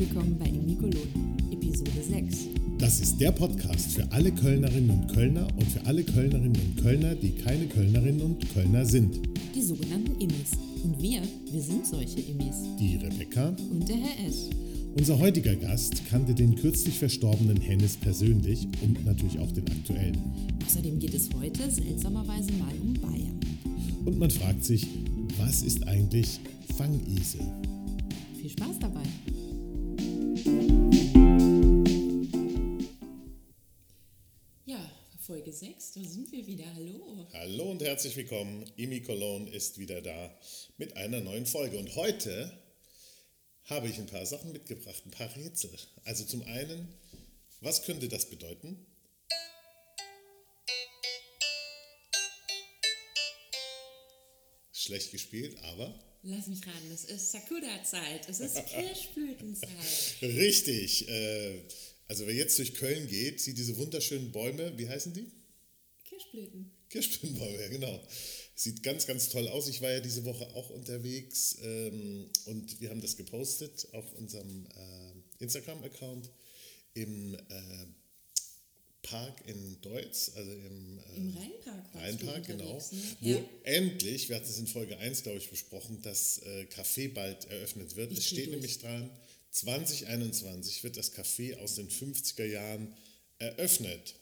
[0.00, 2.46] willkommen bei Imikolon, Episode 6.
[2.78, 7.14] Das ist der Podcast für alle Kölnerinnen und Kölner und für alle Kölnerinnen und Kölner,
[7.14, 9.20] die keine Kölnerinnen und Kölner sind.
[9.54, 10.52] Die sogenannten Immis.
[10.84, 11.20] Und wir,
[11.52, 12.56] wir sind solche Immis.
[12.78, 14.48] Die Rebecca Und der Herr S.
[14.96, 20.18] Unser heutiger Gast kannte den kürzlich verstorbenen Hennes persönlich und natürlich auch den aktuellen.
[20.66, 23.38] Außerdem geht es heute seltsamerweise mal um Bayern.
[24.06, 24.86] Und man fragt sich,
[25.36, 26.40] was ist eigentlich
[26.78, 27.42] Fangisel?
[28.40, 29.02] Viel Spaß dabei.
[35.60, 36.64] 6, da sind wir wieder.
[36.74, 37.28] Hallo.
[37.34, 38.64] Hallo und herzlich willkommen.
[38.76, 40.34] Imi Cologne ist wieder da
[40.78, 41.78] mit einer neuen Folge.
[41.78, 42.50] Und heute
[43.64, 45.68] habe ich ein paar Sachen mitgebracht, ein paar Rätsel.
[46.04, 46.88] Also zum einen,
[47.60, 48.86] was könnte das bedeuten?
[54.72, 59.68] Schlecht gespielt, aber Lass mich raten, es ist Sakura-Zeit, es ist Kirschblütenzeit.
[60.22, 61.06] richtig.
[61.06, 61.60] Äh,
[62.08, 65.30] also wer jetzt durch Köln geht, sieht diese wunderschönen Bäume, wie heißen die?
[66.30, 66.70] Kirschblüten.
[66.88, 68.00] Kirschblütenbäume, ja genau.
[68.54, 69.68] Sieht ganz, ganz toll aus.
[69.68, 74.66] Ich war ja diese Woche auch unterwegs ähm, und wir haben das gepostet auf unserem
[74.66, 76.30] äh, Instagram-Account
[76.94, 77.38] im äh,
[79.02, 82.74] Park in Deutz, also im, äh, Im Rheinpark Rheinpark, genau.
[82.74, 82.84] ne?
[83.20, 83.44] Wo Ja.
[83.64, 87.96] endlich, wir hatten es in Folge 1, glaube ich, besprochen, das äh, Café bald eröffnet
[87.96, 88.12] wird.
[88.12, 88.56] Ich es steht durch.
[88.56, 89.10] nämlich dran,
[89.52, 92.94] 2021 wird das Café aus den 50er Jahren
[93.38, 94.14] eröffnet.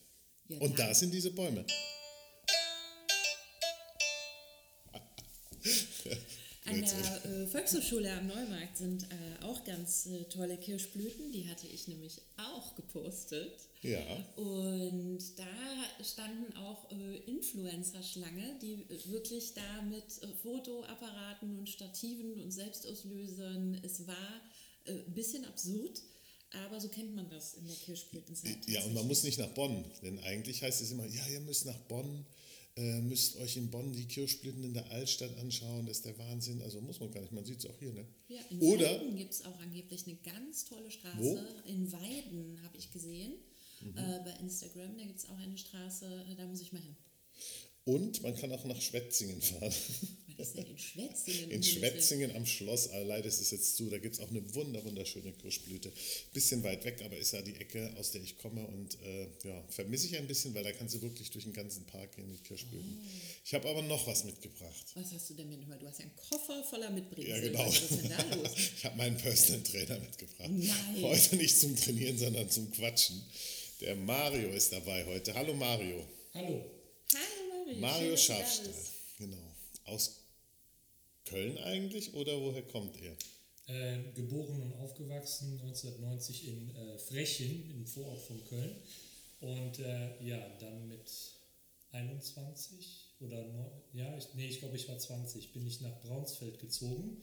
[0.47, 1.65] Ja, Und da sind diese Bäume.
[6.65, 11.67] An der äh, Volkshochschule am Neumarkt sind äh, auch ganz äh, tolle Kirschblüten, die hatte
[11.67, 13.69] ich nämlich auch gepostet.
[13.81, 14.01] Ja.
[14.35, 22.41] Und da standen auch äh, Influencer-Schlange, die äh, wirklich da mit äh, Fotoapparaten und Stativen
[22.41, 24.41] und Selbstauslösern, es war
[24.85, 26.01] äh, ein bisschen absurd,
[26.65, 28.57] aber so kennt man das in der Kirschblütenzeit.
[28.67, 31.65] Ja, und man muss nicht nach Bonn, denn eigentlich heißt es immer, ja, ihr müsst
[31.65, 32.25] nach Bonn,
[32.75, 36.61] äh, müsst euch in Bonn die Kirschblüten in der Altstadt anschauen, das ist der Wahnsinn.
[36.61, 38.05] Also muss man gar nicht, man sieht es auch hier, ne?
[38.27, 41.17] Ja, in Oder, Weiden gibt es auch angeblich eine ganz tolle Straße.
[41.19, 41.39] Wo?
[41.69, 43.33] In Weiden habe ich gesehen.
[43.81, 43.97] Mhm.
[43.97, 46.95] Äh, bei Instagram, da gibt es auch eine Straße, äh, da muss ich mal hin.
[47.89, 49.73] Und man kann auch nach Schwetzingen fahren.
[50.37, 51.51] Was ist denn in Schwetzingen?
[51.51, 51.63] In?
[51.63, 55.33] Schwetzingen am Schloss, leider ist es jetzt zu, da gibt es auch eine wunder, wunderschöne
[55.33, 55.91] Kirschblüte.
[56.31, 59.63] Bisschen weit weg, aber ist ja die Ecke, aus der ich komme und äh, ja,
[59.69, 62.43] vermisse ich ein bisschen, weil da kannst du wirklich durch den ganzen Park gehen mit
[62.45, 62.99] Kirschblüten.
[63.43, 64.85] Ich habe aber noch was mitgebracht.
[64.93, 65.59] Was hast du denn mit?
[65.61, 67.35] Du hast ja einen Koffer voller Mitbringsel.
[67.35, 67.67] Ja, genau.
[67.67, 68.51] Was ist denn da los?
[68.77, 70.49] Ich habe meinen Personal Trainer mitgebracht.
[70.49, 71.01] Nein.
[71.01, 73.21] Heute nicht zum Trainieren, sondern zum Quatschen.
[73.81, 75.33] Der Mario ist dabei heute.
[75.33, 76.07] Hallo Mario.
[76.33, 76.63] Hallo,
[77.13, 77.38] Hallo
[77.75, 77.79] Mario.
[77.81, 78.93] Mario bist.
[79.17, 79.37] Genau.
[79.85, 80.21] Aus
[81.25, 83.15] Köln eigentlich oder woher kommt er?
[83.67, 88.75] äh, geboren und aufgewachsen 1990 in äh, Frechen, im Vorort von Köln.
[89.41, 91.09] Und äh, ja, dann mit
[91.91, 96.59] 21 oder neu- ja, ich, nee, ich glaube, ich war 20, bin ich nach Braunsfeld
[96.59, 97.21] gezogen.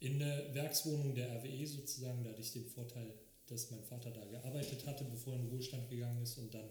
[0.00, 3.12] In eine Werkswohnung der RWE sozusagen, da hatte ich den Vorteil,
[3.46, 6.38] dass mein Vater da gearbeitet hatte, bevor er in den Ruhestand gegangen ist.
[6.38, 6.68] Und dann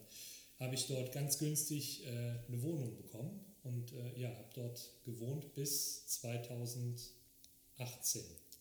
[0.59, 2.09] habe ich dort ganz günstig äh,
[2.47, 7.11] eine Wohnung bekommen und äh, ja, habe dort gewohnt bis 2018.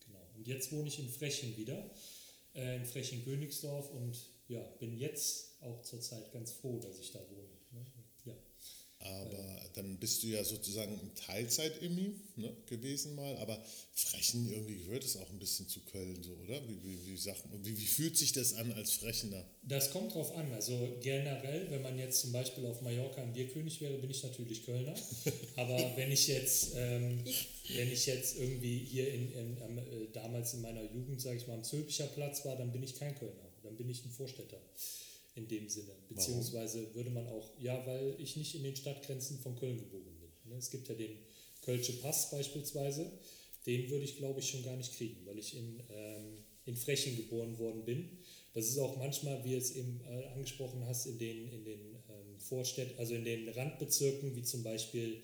[0.07, 0.27] Genau.
[0.37, 1.91] Und jetzt wohne ich in Frechen wieder,
[2.55, 4.19] äh, in Frechen-Königsdorf und
[4.49, 7.56] ja, bin jetzt auch zurzeit ganz froh, dass ich da wohne.
[9.09, 9.21] Ja.
[9.22, 13.62] Aber dann bist du ja sozusagen ein Teilzeit-Immi ne, gewesen mal, aber
[13.93, 16.61] Frechen irgendwie gehört es auch ein bisschen zu Köln so, oder?
[16.67, 19.45] Wie, wie, wie, sagt, wie, wie fühlt sich das an als Frechener?
[19.62, 20.50] Das kommt drauf an.
[20.53, 24.65] Also generell, wenn man jetzt zum Beispiel auf Mallorca ein Bierkönig wäre, bin ich natürlich
[24.65, 24.95] Kölner.
[25.56, 27.22] Aber wenn ich jetzt, ähm,
[27.75, 29.83] wenn ich jetzt irgendwie hier in, in, äh,
[30.15, 33.15] damals in meiner Jugend, sage ich mal, am Zülpicher Platz war, dann bin ich kein
[33.15, 33.53] Kölner.
[33.62, 34.59] Dann bin ich ein Vorstädter
[35.36, 35.92] in dem Sinne.
[36.08, 40.50] Beziehungsweise würde man auch, ja, weil ich nicht in den Stadtgrenzen von Köln geboren bin.
[40.50, 40.58] ne?
[40.58, 41.18] Es gibt ja den
[41.62, 43.12] Kölsche Pass beispielsweise.
[43.66, 47.16] Den würde ich, glaube ich, schon gar nicht kriegen, weil ich in, ähm, in Frechen
[47.16, 48.18] geboren worden bin.
[48.54, 51.80] Das ist auch manchmal, wie du es eben äh, angesprochen hast, in den, in den
[52.09, 55.22] ähm, Vorstädten, also in den Randbezirken, wie zum Beispiel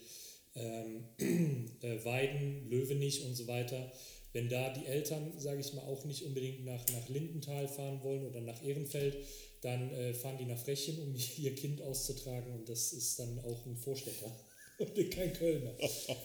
[0.55, 1.05] ähm,
[1.81, 3.91] äh, Weiden, Löwenich und so weiter.
[4.33, 8.25] Wenn da die Eltern, sage ich mal, auch nicht unbedingt nach, nach Lindenthal fahren wollen
[8.25, 9.17] oder nach Ehrenfeld,
[9.63, 13.65] dann äh, fahren die nach Frechen, um ihr Kind auszutragen und das ist dann auch
[13.65, 14.31] ein Vorstädter
[14.77, 15.75] und kein Kölner.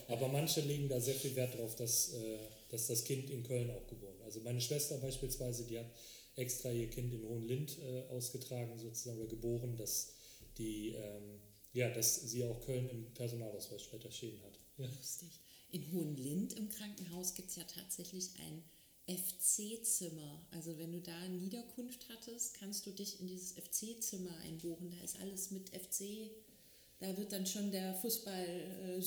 [0.07, 2.37] Aber manche legen da sehr viel Wert drauf, dass, äh,
[2.69, 4.25] dass das Kind in Köln auch geboren ist.
[4.25, 5.91] Also meine Schwester beispielsweise, die hat
[6.35, 10.13] extra ihr Kind in Hohenlind äh, ausgetragen sozusagen oder geboren, dass
[10.57, 11.39] die ähm,
[11.73, 14.59] ja, dass sie auch Köln im Personalausweis später stehen hat.
[14.77, 14.85] Ja.
[14.85, 15.39] Lustig.
[15.71, 18.63] In Hohenlind im Krankenhaus gibt es ja tatsächlich ein
[19.09, 20.45] FC-Zimmer.
[20.51, 24.91] Also wenn du da Niederkunft hattest, kannst du dich in dieses FC-Zimmer einbuchen.
[24.91, 26.29] Da ist alles mit FC.
[26.99, 29.01] Da wird dann schon der Fußball äh,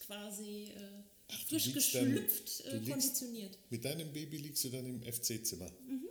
[0.00, 3.58] quasi äh, Ach, frisch geschlüpft dann, äh, konditioniert.
[3.70, 5.70] Mit deinem Baby liegst du dann im FC-Zimmer.
[5.86, 6.08] Mhm.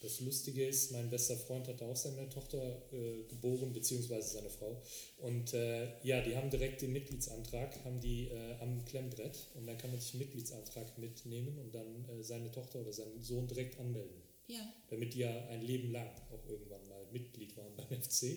[0.00, 4.80] Das Lustige ist, mein bester Freund hatte auch seine Tochter äh, geboren, beziehungsweise seine Frau.
[5.18, 9.76] Und äh, ja, die haben direkt den Mitgliedsantrag, haben die äh, am Klemmbrett und dann
[9.76, 13.80] kann man sich einen Mitgliedsantrag mitnehmen und dann äh, seine Tochter oder seinen Sohn direkt
[13.80, 14.22] anmelden.
[14.46, 14.72] Ja.
[14.88, 18.36] Damit die ja ein Leben lang auch irgendwann mal Mitglied waren beim FC.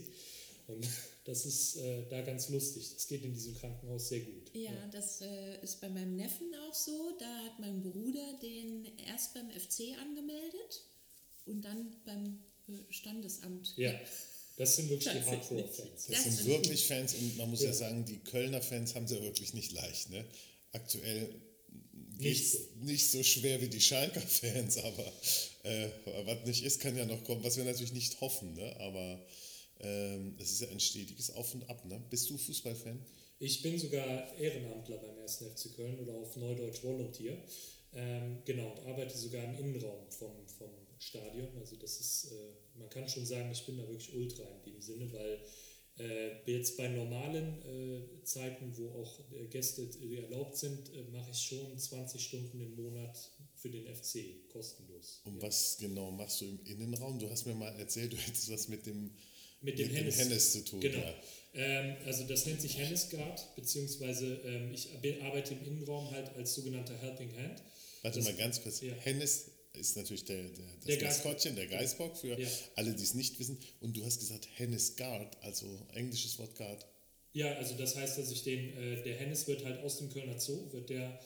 [0.65, 0.87] Und
[1.25, 2.91] das ist äh, da ganz lustig.
[2.95, 4.49] Das geht in diesem Krankenhaus sehr gut.
[4.53, 4.87] Ja, ja.
[4.91, 7.15] das äh, ist bei meinem Neffen auch so.
[7.19, 10.85] Da hat mein Bruder den erst beim FC angemeldet
[11.51, 13.73] und dann beim äh, Standesamt.
[13.77, 13.93] Ja,
[14.57, 16.05] das sind wirklich die Hardcore-Fans.
[16.07, 17.67] Das, das, sind wirklich Fans und man muss ja.
[17.67, 17.73] ja.
[17.73, 20.09] sagen, die Kölner Fans haben es ja wirklich nicht leicht.
[20.09, 20.25] Ne?
[20.71, 21.29] Aktuell
[22.17, 22.57] nicht so.
[22.81, 25.11] nicht so schwer wie die Schalker Fans, aber
[25.63, 25.87] äh,
[26.25, 28.53] was nicht ist, kann ja noch kommen, was wir natürlich nicht hoffen.
[28.53, 28.75] Ne?
[28.79, 29.25] Aber
[29.79, 31.83] ähm, es ist ja ein stetiges Auf und Ab.
[31.85, 32.01] Ne?
[32.09, 33.03] Bist du Fußballfan?
[33.39, 35.37] Ich bin sogar Ehrenamtler beim 1.
[35.37, 37.35] FC Köln oder auf Neudeutsch Volunteer.
[37.93, 40.69] Ähm, genau, und arbeite sogar im Innenraum vom, vom
[41.01, 41.49] Stadion.
[41.57, 44.81] Also das ist, äh, man kann schon sagen, ich bin da wirklich ultra in dem
[44.81, 45.39] Sinne, weil
[45.97, 51.39] äh, jetzt bei normalen äh, Zeiten, wo auch äh, Gäste äh, erlaubt sind, mache ich
[51.39, 53.17] schon 20 Stunden im Monat
[53.55, 55.21] für den FC kostenlos.
[55.25, 55.41] Und ja.
[55.41, 57.19] was genau machst du im Innenraum?
[57.19, 59.11] Du hast mir mal erzählt, du hättest was mit dem,
[59.61, 60.79] mit dem, mit Hennes, dem Hennes, zu tun.
[60.79, 60.97] Genau.
[60.97, 61.13] Ja.
[61.53, 64.89] Ähm, also das nennt sich Hennes Guard, beziehungsweise ähm, ich
[65.21, 67.61] arbeite im Innenraum halt als sogenannter Helping Hand.
[68.01, 68.81] Warte das, mal ganz kurz.
[68.81, 68.93] Ja.
[68.93, 72.47] Hennes ist natürlich der, der, das der Maskottchen, der Geißbock, für ja.
[72.75, 73.57] alle, die es nicht wissen.
[73.79, 76.85] Und du hast gesagt Hennes Guard, also englisches Wort Guard.
[77.33, 80.39] Ja, also das heißt, dass ich den, äh, der Hennes wird halt aus dem Kölner
[80.39, 81.19] Zoo, wird der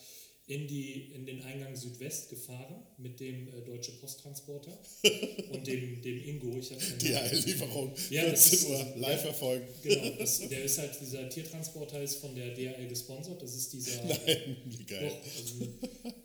[0.48, 4.78] in, die, in den Eingang Südwest gefahren mit dem äh, Deutsche Posttransporter
[5.52, 6.56] und dem, dem Ingo.
[6.60, 9.66] Ich die ja, 14 Uhr, live ja, verfolgen.
[9.82, 13.42] Genau, das, der ist halt, dieser Tiertransporter ist von der DHL gesponsert.
[13.42, 14.04] Das ist dieser.
[14.06, 15.10] Nein, wie geil.
[15.10, 15.66] Doch, also,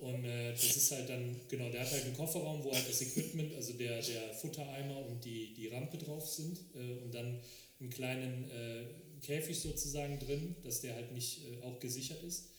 [0.01, 3.01] und äh, das ist halt dann, genau, der hat halt einen Kofferraum, wo halt das
[3.01, 7.41] Equipment, also der, der Futtereimer und die, die Rampe drauf sind äh, und dann
[7.81, 8.85] einen kleinen äh,
[9.23, 12.51] Käfig sozusagen drin, dass der halt nicht äh, auch gesichert ist.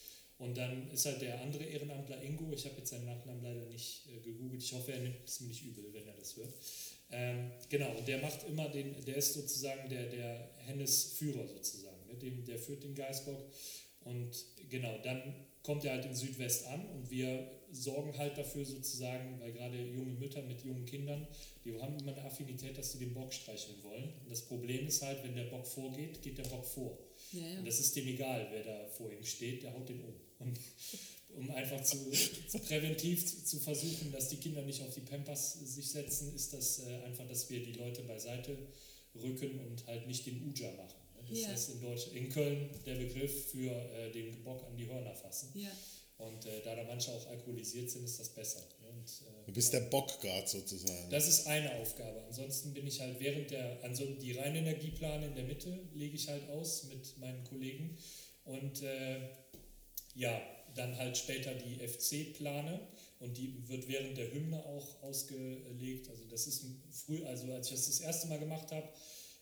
[0.41, 4.07] Und dann ist halt der andere Ehrenamtler Ingo, ich habe jetzt seinen Nachnamen leider nicht
[4.07, 6.51] äh, gegoogelt, ich hoffe, er nimmt es mir nicht übel, wenn er das hört.
[7.11, 12.15] Ähm, genau, und der macht immer den, der ist sozusagen der, der Hennes-Führer sozusagen, ne?
[12.15, 13.39] Dem, der führt den Geißbock.
[13.99, 14.31] Und
[14.67, 15.21] genau, dann
[15.61, 20.13] kommt er halt in Südwest an und wir sorgen halt dafür sozusagen, weil gerade junge
[20.13, 21.27] Mütter mit jungen Kindern,
[21.63, 24.11] die haben immer eine Affinität, dass sie den Bock streicheln wollen.
[24.23, 26.97] Und das Problem ist halt, wenn der Bock vorgeht, geht der Bock vor.
[27.31, 27.59] Ja, ja.
[27.59, 30.15] Und das ist dem egal, wer da vor ihm steht, der haut den um.
[30.43, 30.59] Und
[31.35, 31.97] um einfach zu,
[32.47, 36.79] zu präventiv zu versuchen, dass die Kinder nicht auf die Pampers sich setzen, ist das
[36.79, 38.57] äh, einfach, dass wir die Leute beiseite
[39.15, 40.99] rücken und halt nicht den Uja machen.
[41.15, 41.23] Ne?
[41.29, 41.47] Das ja.
[41.49, 45.51] heißt in, Deutsch, in Köln der Begriff für äh, den Bock an die Hörner fassen.
[45.53, 45.71] Ja.
[46.17, 48.59] Und äh, da da manche auch alkoholisiert sind, ist das besser.
[48.81, 48.89] Ne?
[48.89, 51.09] Und, äh, du bist der Bockguard sozusagen.
[51.09, 52.21] Das ist eine Aufgabe.
[52.27, 56.47] Ansonsten bin ich halt während der, also die Reinenergieplane in der Mitte lege ich halt
[56.49, 57.97] aus mit meinen Kollegen.
[58.45, 59.19] Und äh,
[60.15, 60.41] ja,
[60.75, 62.79] dann halt später die FC-Plane
[63.19, 66.09] und die wird während der Hymne auch ausgelegt.
[66.09, 68.87] Also das ist früh, also als ich das das erste Mal gemacht habe,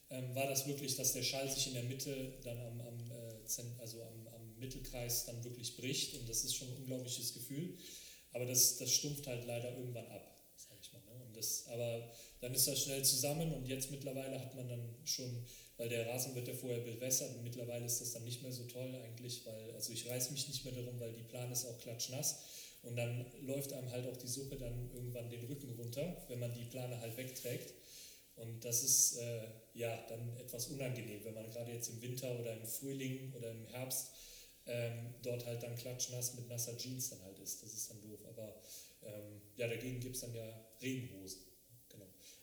[0.10, 3.80] ähm, war das wirklich, dass der Schall sich in der Mitte dann am, am, äh,
[3.80, 7.78] also am, am, Mittelkreis dann wirklich bricht und das ist schon ein unglaubliches Gefühl.
[8.34, 11.00] Aber das, das stumpft halt leider irgendwann ab, sag ich mal.
[11.06, 11.24] Ne?
[11.24, 12.12] Und das, aber
[12.42, 15.46] dann ist das schnell zusammen und jetzt mittlerweile hat man dann schon
[15.80, 18.64] weil der Rasen wird ja vorher bewässert und mittlerweile ist das dann nicht mehr so
[18.66, 21.80] toll eigentlich, weil, also ich reiß mich nicht mehr darum, weil die Plane ist auch
[21.80, 22.44] klatschnass
[22.84, 26.54] und dann läuft einem halt auch die Suppe dann irgendwann den Rücken runter, wenn man
[26.54, 27.74] die Plane halt wegträgt.
[28.36, 32.54] Und das ist äh, ja dann etwas unangenehm, wenn man gerade jetzt im Winter oder
[32.54, 34.12] im Frühling oder im Herbst
[34.66, 37.64] ähm, dort halt dann klatschnass mit nasser Jeans dann halt ist.
[37.64, 38.20] Das ist dann doof.
[38.30, 38.62] Aber
[39.04, 41.49] ähm, ja, dagegen gibt es dann ja Regenhosen.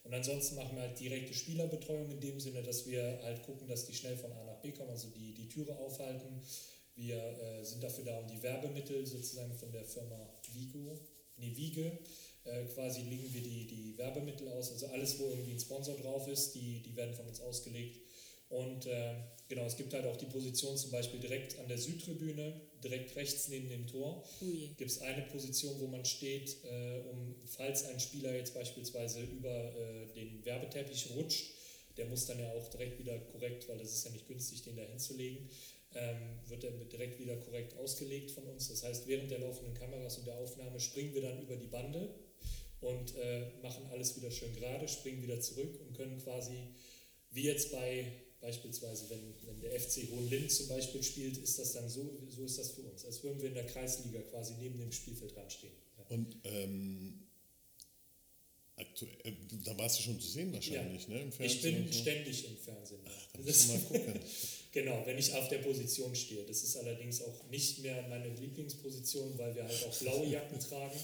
[0.07, 3.87] Und ansonsten machen wir halt direkte Spielerbetreuung in dem Sinne, dass wir halt gucken, dass
[3.87, 6.41] die schnell von A nach B kommen, also die, die Türe aufhalten.
[6.95, 10.97] Wir äh, sind dafür da, um die Werbemittel sozusagen von der Firma Vigo,
[11.39, 11.99] nee, Wiege,
[12.45, 14.71] äh, quasi legen wir die, die Werbemittel aus.
[14.71, 17.99] Also alles, wo irgendwie ein Sponsor drauf ist, die, die werden von uns ausgelegt.
[18.49, 19.15] Und äh,
[19.49, 23.49] genau, es gibt halt auch die Position zum Beispiel direkt an der Südtribüne, direkt rechts
[23.49, 24.25] neben dem Tor.
[24.77, 29.75] Gibt es eine Position, wo man steht, äh, um, falls ein Spieler jetzt beispielsweise über
[29.75, 31.55] äh, den Werbeteppich rutscht,
[31.97, 34.77] der muss dann ja auch direkt wieder korrekt, weil das ist ja nicht günstig, den
[34.77, 35.49] da hinzulegen,
[35.95, 38.69] ähm, wird er direkt wieder korrekt ausgelegt von uns.
[38.69, 42.15] Das heißt, während der laufenden Kameras und der Aufnahme springen wir dann über die Bande
[42.81, 46.69] und äh, machen alles wieder schön gerade, springen wieder zurück und können quasi,
[47.31, 48.13] wie jetzt bei
[48.47, 52.59] beispielsweise, wenn, wenn der FC Hohenlind zum Beispiel spielt, ist das dann so, so ist
[52.59, 55.73] das für uns, als würden wir in der Kreisliga quasi neben dem Spielfeld dran stehen.
[55.99, 56.05] Ja.
[56.17, 57.27] Und ähm,
[58.77, 59.33] aktuell, äh,
[59.65, 61.15] da warst du schon zu sehen wahrscheinlich, ja.
[61.15, 61.23] ne?
[61.23, 61.57] Im Fernsehen.
[61.57, 61.99] Ich bin so.
[61.99, 63.01] ständig im Fernsehen.
[63.05, 64.21] Ach, dann das, mal gucken.
[64.73, 66.45] genau, wenn ich auf der Position stehe.
[66.45, 71.01] Das ist allerdings auch nicht mehr meine Lieblingsposition, weil wir halt auch blaue Jacken tragen.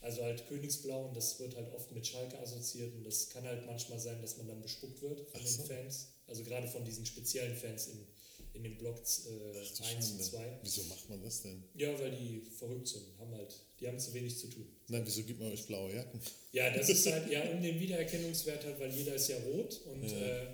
[0.00, 3.66] Also halt Königsblau und das wird halt oft mit Schalke assoziiert und das kann halt
[3.66, 5.62] manchmal sein, dass man dann bespuckt wird von so.
[5.62, 6.08] den Fans.
[6.30, 8.06] Also gerade von diesen speziellen Fans in,
[8.54, 10.58] in den Blocks äh, 1 und 2.
[10.62, 11.62] Wieso macht man das denn?
[11.74, 14.66] Ja, weil die verrückt sind, haben halt, die haben zu wenig zu tun.
[14.88, 16.20] Nein, wieso gibt man euch blaue Jacken?
[16.52, 20.04] Ja, das ist halt ja um den Wiedererkennungswert halt, weil jeder ist ja rot und
[20.04, 20.44] ja.
[20.44, 20.46] Äh,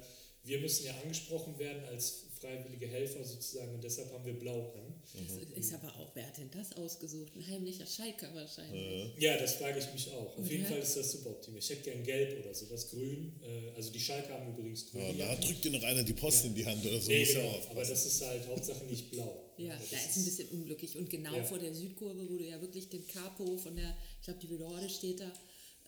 [0.45, 4.95] wir müssen ja angesprochen werden als freiwillige Helfer sozusagen und deshalb haben wir blau an.
[5.12, 7.33] Das ist aber auch, wer hat denn das ausgesucht?
[7.37, 9.12] Ein heimlicher Schalker wahrscheinlich.
[9.19, 10.26] Ja, das frage ich mich auch.
[10.26, 10.50] Auf oder?
[10.50, 11.59] jeden Fall ist das super optimal.
[11.59, 13.33] Ich hätte gern gelb oder so, das grün.
[13.43, 15.16] Äh, also die Schalker haben übrigens grün.
[15.16, 16.50] Ja, da drückt dir noch einer die Post ja.
[16.50, 17.11] in die Hand oder so.
[17.11, 19.43] Nee, genau, aber das ist halt Hauptsache nicht blau.
[19.59, 20.97] Ja, da ist ein bisschen unglücklich.
[20.99, 21.45] Und genau ja.
[21.45, 24.88] vor der Südkurve, wo du ja wirklich den Capo von der, ich glaube, die Belorde
[24.90, 25.33] steht da,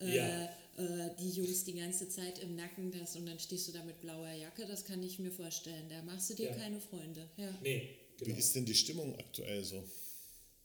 [0.01, 0.45] äh, ja.
[0.77, 3.99] äh, die Jungs die ganze Zeit im Nacken das und dann stehst du da mit
[4.01, 5.87] blauer Jacke, das kann ich mir vorstellen.
[5.89, 6.53] Da machst du dir ja.
[6.55, 7.29] keine Freunde.
[7.37, 7.57] Ja.
[7.61, 8.35] Nee, genau.
[8.35, 9.83] Wie ist denn die Stimmung aktuell so?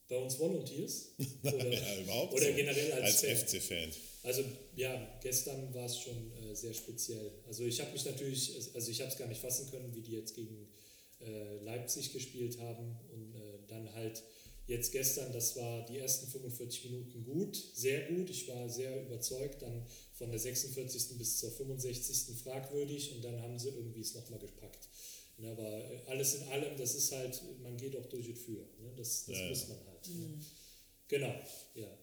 [0.09, 1.15] Bei uns Volunteers?
[1.43, 2.55] Oder, ja, überhaupt oder so.
[2.55, 3.91] generell als, als FC-Fan?
[4.23, 4.45] Also
[4.77, 7.31] ja, gestern war es schon äh, sehr speziell.
[7.47, 10.13] Also ich habe mich natürlich, also ich habe es gar nicht fassen können, wie die
[10.13, 10.69] jetzt gegen
[11.21, 13.39] äh, Leipzig gespielt haben und äh,
[13.69, 14.23] dann halt
[14.67, 18.31] Jetzt gestern, das war die ersten 45 Minuten gut, sehr gut.
[18.31, 19.61] Ich war sehr überzeugt.
[19.61, 21.19] Dann von der 46.
[21.19, 22.35] bis zur 65.
[22.43, 24.89] fragwürdig und dann haben sie irgendwie es nochmal gepackt.
[25.37, 28.61] Ne, aber äh, alles in allem, das ist halt, man geht auch durch das Für.
[28.81, 28.93] Ne?
[28.97, 30.09] Das, das ja, muss man halt.
[30.09, 30.15] Ne?
[30.15, 30.41] Mhm.
[31.09, 31.35] Genau,
[31.75, 31.99] ja.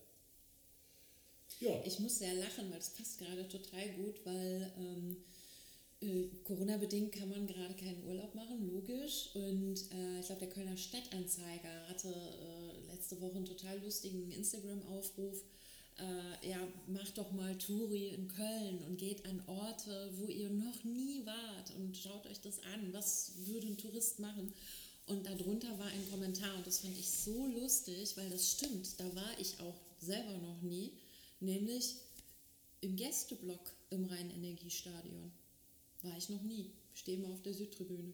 [1.62, 1.84] ja.
[1.86, 5.18] Ich muss sehr lachen, weil es passt gerade total gut, weil ähm,
[6.02, 9.30] äh, Corona-bedingt kann man gerade keinen Urlaub machen, logisch.
[9.36, 15.44] Und äh, ich glaube, der Kölner Stadtanzeiger hatte äh, letzte Woche einen total lustigen Instagram-Aufruf.
[16.00, 20.84] Äh, ja, macht doch mal Touri in Köln und geht an Orte, wo ihr noch
[20.84, 22.92] nie wart und schaut euch das an.
[22.94, 24.52] Was würde ein Tourist machen?
[25.08, 29.00] Und darunter war ein Kommentar und das fand ich so lustig, weil das stimmt.
[29.00, 30.94] Da war ich auch selber noch nie,
[31.40, 31.96] nämlich
[32.80, 35.32] im Gästeblock im Rhein-Energiestadion.
[36.04, 36.72] War ich noch nie.
[36.94, 38.14] Stehe mal auf der Südtribüne.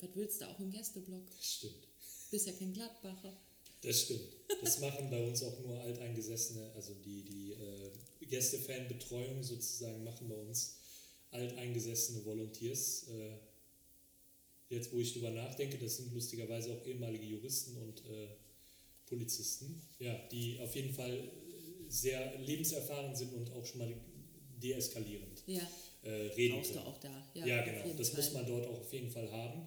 [0.00, 1.24] Was willst du auch im Gästeblock?
[1.40, 1.88] Stimmt.
[2.30, 3.32] Bist ja kein Gladbacher.
[3.80, 4.28] Das stimmt.
[4.62, 10.36] Das machen bei uns auch nur Alteingesessene, also die, die äh, Gästefanbetreuung sozusagen machen bei
[10.36, 10.76] uns
[11.30, 13.08] alteingesessene Volunteers.
[13.08, 18.28] Äh, jetzt, wo ich drüber nachdenke, das sind lustigerweise auch ehemalige Juristen und äh,
[19.06, 21.30] Polizisten, ja, die auf jeden Fall
[21.88, 23.94] sehr lebenserfahren sind und auch schon mal
[24.60, 25.42] deeskalierend.
[25.46, 25.68] Ja
[26.04, 26.84] äh, reden Brauchst können.
[26.84, 27.28] du auch da.
[27.34, 27.94] Ja, ja genau.
[27.96, 28.20] Das Fall.
[28.20, 29.66] muss man dort auch auf jeden Fall haben.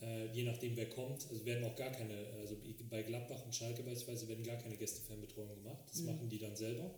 [0.00, 1.26] Äh, je nachdem, wer kommt.
[1.30, 2.56] Also werden auch gar keine, also
[2.90, 5.84] bei Gladbach und Schalke beispielsweise werden gar keine Gästefernbetreuung gemacht.
[5.88, 6.06] Das mhm.
[6.06, 6.90] machen die dann selber.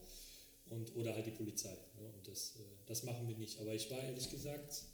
[0.71, 1.77] Und, oder halt die Polizei.
[2.01, 2.09] Ne?
[2.15, 3.61] Und das, äh, das machen wir nicht.
[3.61, 4.85] Aber ich war ehrlich gesagt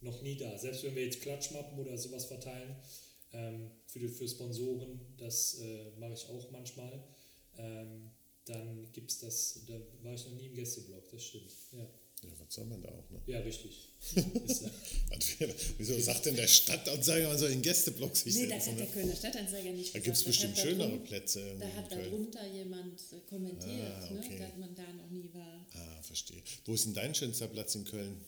[0.00, 0.58] noch nie da.
[0.58, 2.76] Selbst wenn wir jetzt Klatschmappen oder sowas verteilen
[3.32, 7.02] ähm, für, die, für Sponsoren, das äh, mache ich auch manchmal.
[7.56, 8.10] Ähm,
[8.44, 11.50] dann gibt es das, da war ich noch nie im Gästeblock, das stimmt.
[11.72, 11.88] Ja.
[12.26, 13.20] Ja, was soll man da auch, ne?
[13.26, 13.88] Ja, richtig.
[15.78, 19.14] Wieso sagt denn der Stadtanzeiger, man soll in Gästeblock sich Nee, das hat der Kölner
[19.14, 21.56] Stadtanzeiger nicht Da gibt es bestimmt schönere Plätze.
[21.58, 24.34] Da hat darunter jemand äh, kommentiert, ah, ne, okay.
[24.34, 25.66] ne, dass man da noch nie war.
[25.74, 26.42] Ah, verstehe.
[26.64, 28.20] Wo ist denn dein schönster Platz in Köln?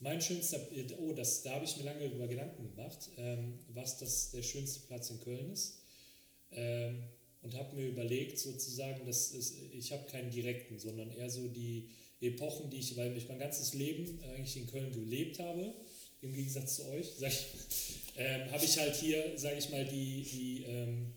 [0.00, 0.60] Mein schönster,
[0.98, 4.80] oh, das, da habe ich mir lange über Gedanken gemacht, ähm, was das der schönste
[4.88, 5.78] Platz in Köln ist.
[6.50, 7.04] Ähm,
[7.42, 11.88] und habe mir überlegt, sozusagen, dass es, ich habe keinen direkten, sondern eher so die
[12.22, 15.74] Epochen, die ich, weil ich mein ganzes Leben eigentlich in Köln gelebt habe,
[16.22, 17.08] im Gegensatz zu euch,
[18.16, 21.14] ähm, habe ich halt hier, sage ich mal, die, die, ähm,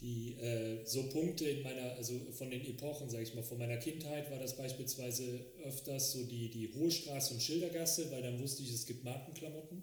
[0.00, 3.76] die äh, so Punkte in meiner, also von den Epochen, sage ich mal, von meiner
[3.76, 8.62] Kindheit war das beispielsweise öfters so die, die Hohe Straße und Schildergasse, weil dann wusste
[8.62, 9.82] ich, es gibt Markenklamotten,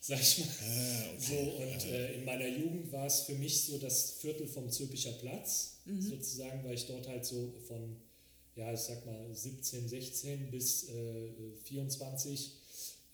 [0.00, 0.48] sag ich mal.
[0.62, 1.26] Ah, okay.
[1.26, 5.12] So, und äh, in meiner Jugend war es für mich so das Viertel vom Zülpicher
[5.12, 6.00] Platz, mhm.
[6.00, 7.96] sozusagen, weil ich dort halt so von
[8.56, 11.30] ja, ich sag mal 17, 16 bis äh,
[11.64, 12.52] 24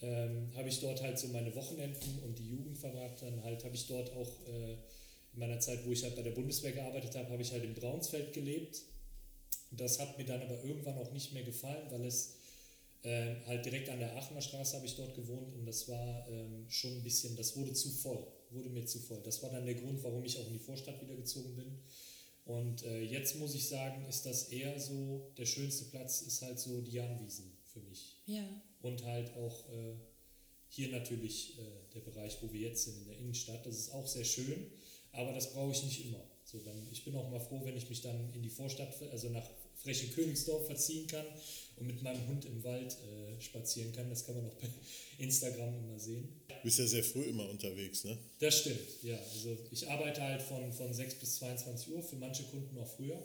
[0.02, 3.20] ähm, habe ich dort halt so meine Wochenenden und die Jugend verbracht.
[3.20, 4.72] Dann halt habe ich dort auch äh,
[5.32, 7.74] in meiner Zeit, wo ich halt bei der Bundeswehr gearbeitet habe, habe ich halt in
[7.74, 8.82] Braunsfeld gelebt.
[9.72, 12.34] Das hat mir dann aber irgendwann auch nicht mehr gefallen, weil es
[13.02, 16.66] äh, halt direkt an der Aachener Straße habe ich dort gewohnt und das war ähm,
[16.68, 18.26] schon ein bisschen, das wurde zu voll.
[18.50, 19.20] wurde mir zu voll.
[19.24, 21.78] Das war dann der Grund, warum ich auch in die Vorstadt wieder gezogen bin.
[22.44, 26.58] Und äh, jetzt muss ich sagen, ist das eher so, der schönste Platz ist halt
[26.58, 28.16] so die Jahnwiesen für mich.
[28.26, 28.44] Ja.
[28.82, 29.94] Und halt auch äh,
[30.68, 31.62] hier natürlich äh,
[31.94, 33.64] der Bereich, wo wir jetzt sind, in der Innenstadt.
[33.66, 34.66] Das ist auch sehr schön,
[35.12, 36.22] aber das brauche ich nicht immer.
[36.44, 39.28] So, dann, ich bin auch mal froh, wenn ich mich dann in die Vorstadt, also
[39.28, 39.48] nach
[39.82, 41.24] Freche Königsdorf verziehen kann
[41.76, 44.08] und mit meinem Hund im Wald äh, spazieren kann.
[44.10, 44.68] Das kann man auch bei
[45.18, 46.28] Instagram immer sehen.
[46.48, 48.18] Du bist ja sehr früh immer unterwegs, ne?
[48.38, 49.18] Das stimmt, ja.
[49.34, 53.22] Also ich arbeite halt von, von 6 bis 22 Uhr, für manche Kunden noch früher,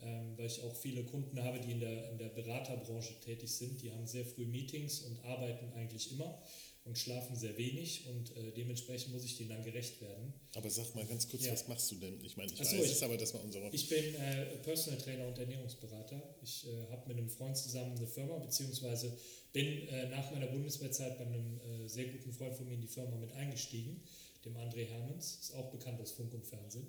[0.00, 3.82] ähm, weil ich auch viele Kunden habe, die in der, in der Beraterbranche tätig sind.
[3.82, 6.42] Die haben sehr früh Meetings und arbeiten eigentlich immer
[6.90, 10.34] und schlafen sehr wenig und äh, dementsprechend muss ich denen dann gerecht werden.
[10.56, 11.52] Aber sag mal ganz kurz, Ja.
[11.52, 12.18] was machst du denn?
[12.24, 13.70] Ich meine, ich Ach so, weiß ich- es, aber das war unsere.
[13.70, 16.20] Ich bin äh, Personal Trainer und Ernährungsberater.
[16.42, 19.16] Ich äh, habe mit einem Freund zusammen eine Firma, beziehungsweise
[19.52, 22.88] bin äh, nach meiner Bundeswehrzeit bei einem äh, sehr guten Freund von mir in die
[22.88, 24.02] Firma mit eingestiegen,
[24.44, 26.86] dem André Hermans, ist auch bekannt aus Funk und Fernsehen,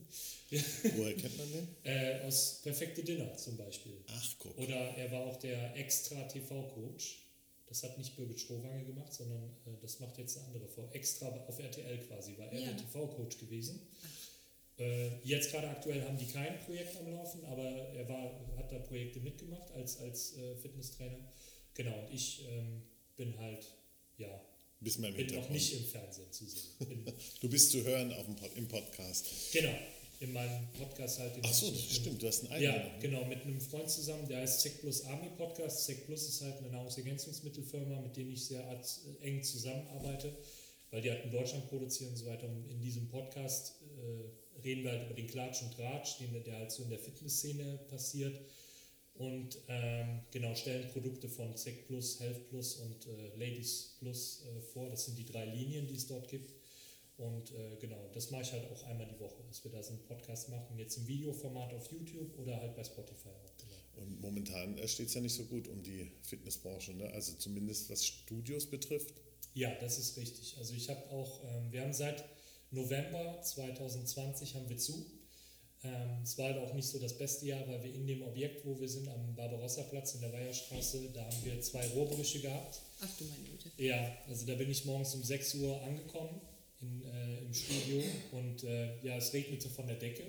[0.49, 1.67] Woher kennt man den?
[1.83, 3.97] äh, aus Perfekte Dinner zum Beispiel.
[4.07, 4.57] Ach, guck.
[4.57, 7.20] Oder er war auch der Extra TV-Coach.
[7.71, 10.89] Das hat nicht Birgit Schrowange gemacht, sondern äh, das macht jetzt eine andere Frau.
[10.91, 12.67] Extra auf RTL quasi, war er Ja.
[12.73, 13.79] der TV-Coach gewesen.
[14.77, 18.79] Äh, jetzt gerade aktuell haben die kein Projekt am Laufen, aber er war, hat da
[18.79, 21.19] Projekte mitgemacht als, als äh, Fitnesstrainer.
[21.73, 22.81] Genau, und ich ähm,
[23.15, 23.65] bin halt,
[24.17, 24.41] ja,
[24.81, 25.01] bin
[25.33, 26.71] noch nicht im Fernsehen zu sehen.
[26.79, 27.05] Bin,
[27.39, 29.27] Du bist zu hören auf dem Pod, im Podcast.
[29.53, 29.73] genau,
[30.21, 31.35] in meinem Podcast halt.
[31.35, 32.21] den Ach so, das stimmt.
[32.21, 32.75] Du hast einen eigenen.
[32.75, 35.85] Ja, genau, mit einem Freund zusammen, der heißt Sec Plus Army Podcast.
[35.85, 38.63] Sec Plus ist halt eine Nahrungsergänzungsmittelfirma, mit denen ich sehr
[39.21, 40.37] eng zusammenarbeite,
[40.91, 42.47] weil die halt in Deutschland produzieren und so weiter.
[42.47, 46.55] Und in diesem Podcast äh, reden wir halt über den Klatsch und Tratsch, den, der
[46.55, 48.39] halt so in der Fitnessszene passiert.
[49.15, 54.61] Und ähm, genau, stellen Produkte von Sec Plus, Health Plus und äh, Ladies Plus äh,
[54.61, 54.87] vor.
[54.89, 56.53] Das sind die drei Linien, die es dort gibt.
[57.21, 59.91] Und äh, genau, das mache ich halt auch einmal die Woche, dass wir da so
[59.91, 63.57] einen Podcast machen, jetzt im Videoformat auf YouTube oder halt bei Spotify auch.
[63.57, 64.03] Genau.
[64.03, 67.11] Und momentan steht es ja nicht so gut um die Fitnessbranche, ne?
[67.11, 69.13] Also zumindest was Studios betrifft.
[69.53, 70.55] Ja, das ist richtig.
[70.57, 72.25] Also ich habe auch, ähm, wir haben seit
[72.71, 75.05] November 2020 haben wir zu.
[75.83, 78.65] Ähm, es war halt auch nicht so das beste Jahr, weil wir in dem Objekt,
[78.65, 82.81] wo wir sind, am Barbarossa-Platz in der Weiherstraße, da haben wir zwei Rohrbrüche gehabt.
[82.99, 83.71] Ach du meine Güte.
[83.77, 86.41] Ja, also da bin ich morgens um 6 Uhr angekommen
[86.81, 90.23] in, äh, im Studio und äh, ja, es regnete von der Decke.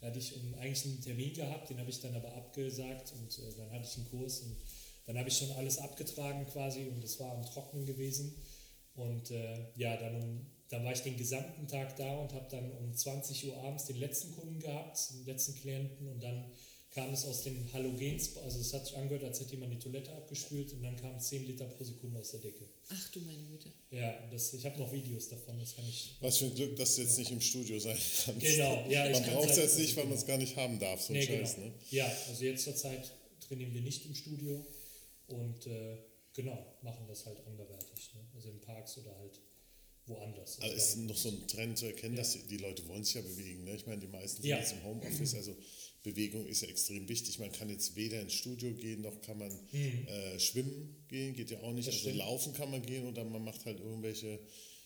[0.00, 3.54] Da hatte ich eigentlich einen Termin gehabt, den habe ich dann aber abgesagt und äh,
[3.56, 4.56] dann hatte ich einen Kurs und
[5.06, 8.34] dann habe ich schon alles abgetragen quasi und es war am Trocknen gewesen.
[8.94, 12.92] Und äh, ja, dann, dann war ich den gesamten Tag da und habe dann um
[12.94, 16.52] 20 Uhr abends den letzten Kunden gehabt, den letzten Klienten und dann
[16.94, 20.12] kam es aus den Halogens, also es hat sich angehört, als hätte jemand die Toilette
[20.12, 22.68] abgespült und dann kamen 10 Liter pro Sekunde aus der Decke.
[22.90, 23.72] Ach du meine Güte.
[23.90, 26.16] Ja, das, ich habe noch Videos davon, das kann ich.
[26.20, 28.40] Was für ein Glück, dass du jetzt nicht im Studio sein kannst.
[28.40, 31.00] Genau, ja, ich Man braucht es jetzt nicht, weil man es gar nicht haben darf,
[31.00, 31.66] so ein Nee, Scheiß, genau.
[31.68, 31.74] ne?
[31.90, 34.64] Ja, also jetzt zur Zeit trainieren wir nicht im Studio
[35.28, 35.96] und äh,
[36.34, 38.10] genau, machen das halt anderweitig.
[38.14, 38.20] Ne?
[38.34, 39.40] Also in Parks oder halt
[40.06, 40.58] woanders.
[40.60, 42.22] Also es ist noch so ein Trend zu erkennen, Ja.
[42.22, 43.64] dass die, Leute wollen sich ja bewegen.
[43.64, 43.74] Ne?
[43.76, 44.58] Ich meine, die meisten sind Ja.
[44.58, 45.56] jetzt im Homeoffice, also
[46.02, 47.38] Bewegung ist ja extrem wichtig.
[47.38, 51.60] Man kann jetzt weder ins Studio gehen, noch kann man äh, schwimmen gehen, geht ja
[51.60, 51.86] auch nicht.
[51.86, 51.90] Mhm.
[51.90, 52.16] Das also stimmt.
[52.18, 54.40] laufen kann man gehen oder man macht halt irgendwelche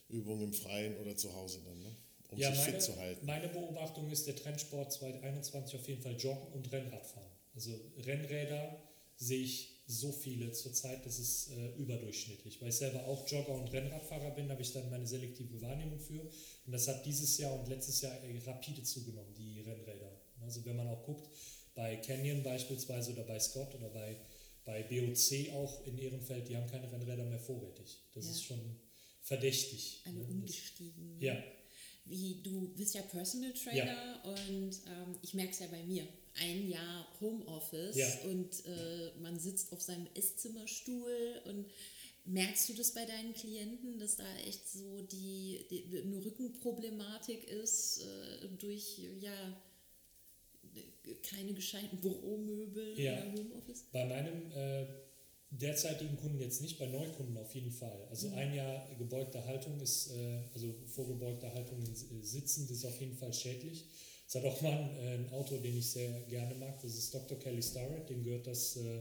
[0.09, 1.97] Übungen im Freien oder zu Hause dann, ne?
[2.29, 3.25] um ja, sich meine, fit zu halten.
[3.25, 7.31] meine Beobachtung ist, der Trendsport 2021 auf jeden Fall Joggen und Rennradfahren.
[7.55, 8.83] Also Rennräder
[9.17, 12.61] sehe ich so viele zurzeit, das ist äh, überdurchschnittlich.
[12.61, 16.21] Weil ich selber auch Jogger und Rennradfahrer bin, habe ich dann meine selektive Wahrnehmung für.
[16.23, 20.11] Und das hat dieses Jahr und letztes Jahr äh, rapide zugenommen, die Rennräder.
[20.43, 21.29] Also wenn man auch guckt,
[21.75, 24.17] bei Canyon beispielsweise oder bei Scott oder bei,
[24.65, 27.99] bei BOC auch in Ehrenfeld, die haben keine Rennräder mehr vorrätig.
[28.15, 28.31] Das Ja.
[28.33, 28.61] ist schon
[29.23, 30.03] verdächtig.
[30.05, 30.25] Eine ne?
[30.27, 31.21] Umgestiegen.
[31.21, 31.37] Ja,
[32.07, 36.07] Wie du bist ja Personal Trainer und ähm, ich merke es ja bei mir.
[36.41, 38.09] Ein Jahr Homeoffice Ja.
[38.25, 41.67] und äh, man sitzt auf seinem Esszimmerstuhl und
[42.27, 48.03] merkst du das bei deinen Klienten, dass da echt so die, die eine Rückenproblematik ist
[48.03, 49.33] äh, durch ja
[51.23, 53.15] keine gescheiten Büromöbel Ja.
[53.19, 53.85] oder Homeoffice?
[53.93, 54.87] Bei meinem äh,
[55.51, 58.07] derzeitigen Kunden jetzt nicht, bei Neukunden auf jeden Fall.
[58.11, 63.17] Also ein Jahr gebeugte Haltung ist, äh, also vorgebeugte Haltung äh, Sitzen ist auf jeden
[63.17, 63.85] Fall schädlich.
[64.27, 67.15] Es hat auch mal ein, äh, ein Autor, den ich sehr gerne mag, das ist
[67.15, 67.39] Dr.
[67.39, 69.01] Kelly Starrett, dem gehört das äh,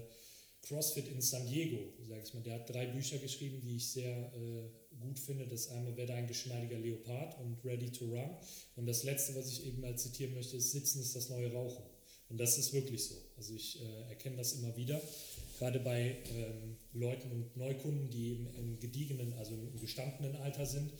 [0.61, 2.43] CrossFit in San Diego, sage ich mal.
[2.43, 5.47] Der hat drei Bücher geschrieben, die ich sehr äh, gut finde.
[5.47, 8.31] Das einmal Werde ein geschmeidiger Leopard und Ready to Run.
[8.75, 11.83] Und das letzte, was ich eben mal zitieren möchte, ist Sitzen ist das neue Rauchen.
[12.29, 13.15] Und das ist wirklich so.
[13.37, 14.99] Also ich äh, erkenne das immer wieder.
[15.59, 20.91] Gerade bei ähm, Leuten und Neukunden, die im, im gediegenen, also im gestandenen Alter sind,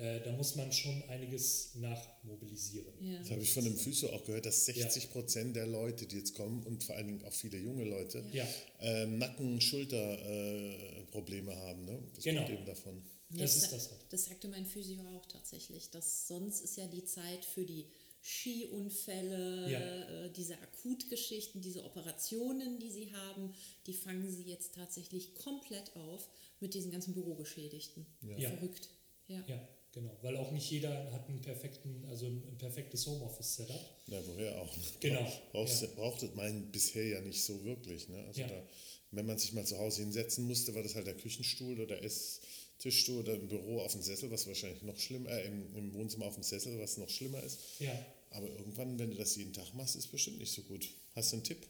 [0.00, 2.92] äh, da muss man schon einiges nachmobilisieren.
[3.00, 3.18] Ja.
[3.18, 6.34] Das habe ich von dem Physio auch gehört, dass 60 Prozent der Leute, die jetzt
[6.34, 8.46] kommen und vor allen Dingen auch viele junge Leute, ja.
[8.80, 11.84] äh, Nacken-, Schulterprobleme äh, haben.
[11.84, 12.02] Ne?
[12.14, 12.42] Das genau.
[12.42, 13.02] kommt eben davon.
[13.28, 14.00] das, ist das, halt.
[14.08, 17.84] das sagte mein Physio auch tatsächlich, dass sonst ist ja die Zeit für die
[18.22, 19.80] Skiunfälle, ja.
[19.80, 23.52] äh, diese Akutgeschichten, diese Operationen, die sie haben,
[23.86, 26.26] die fangen sie jetzt tatsächlich komplett auf
[26.58, 28.06] mit diesen ganzen Bürogeschädigten.
[28.22, 28.50] Ja.
[28.50, 28.88] Verrückt.
[29.28, 29.44] Ja.
[29.46, 29.68] ja.
[29.92, 33.80] Genau, weil auch nicht jeder hat einen perfekten, also ein perfektes Homeoffice-Setup.
[34.06, 34.72] Ja, woher auch.
[35.00, 35.32] Genau.
[35.50, 35.88] Brauchst, ja.
[35.96, 38.08] Braucht man bisher ja nicht so wirklich.
[38.08, 38.24] Ne?
[38.26, 38.48] Also ja.
[38.48, 38.62] da,
[39.10, 43.18] wenn man sich mal zu Hause hinsetzen musste, war das halt der Küchenstuhl oder Esstischstuhl
[43.18, 46.34] oder im Büro auf dem Sessel, was wahrscheinlich noch schlimmer, äh, im, im Wohnzimmer auf
[46.34, 47.58] dem Sessel, was noch schlimmer ist.
[47.80, 47.92] Ja.
[48.30, 50.88] Aber irgendwann, wenn du das jeden Tag machst, ist bestimmt nicht so gut.
[51.16, 51.66] Hast du einen Tipp?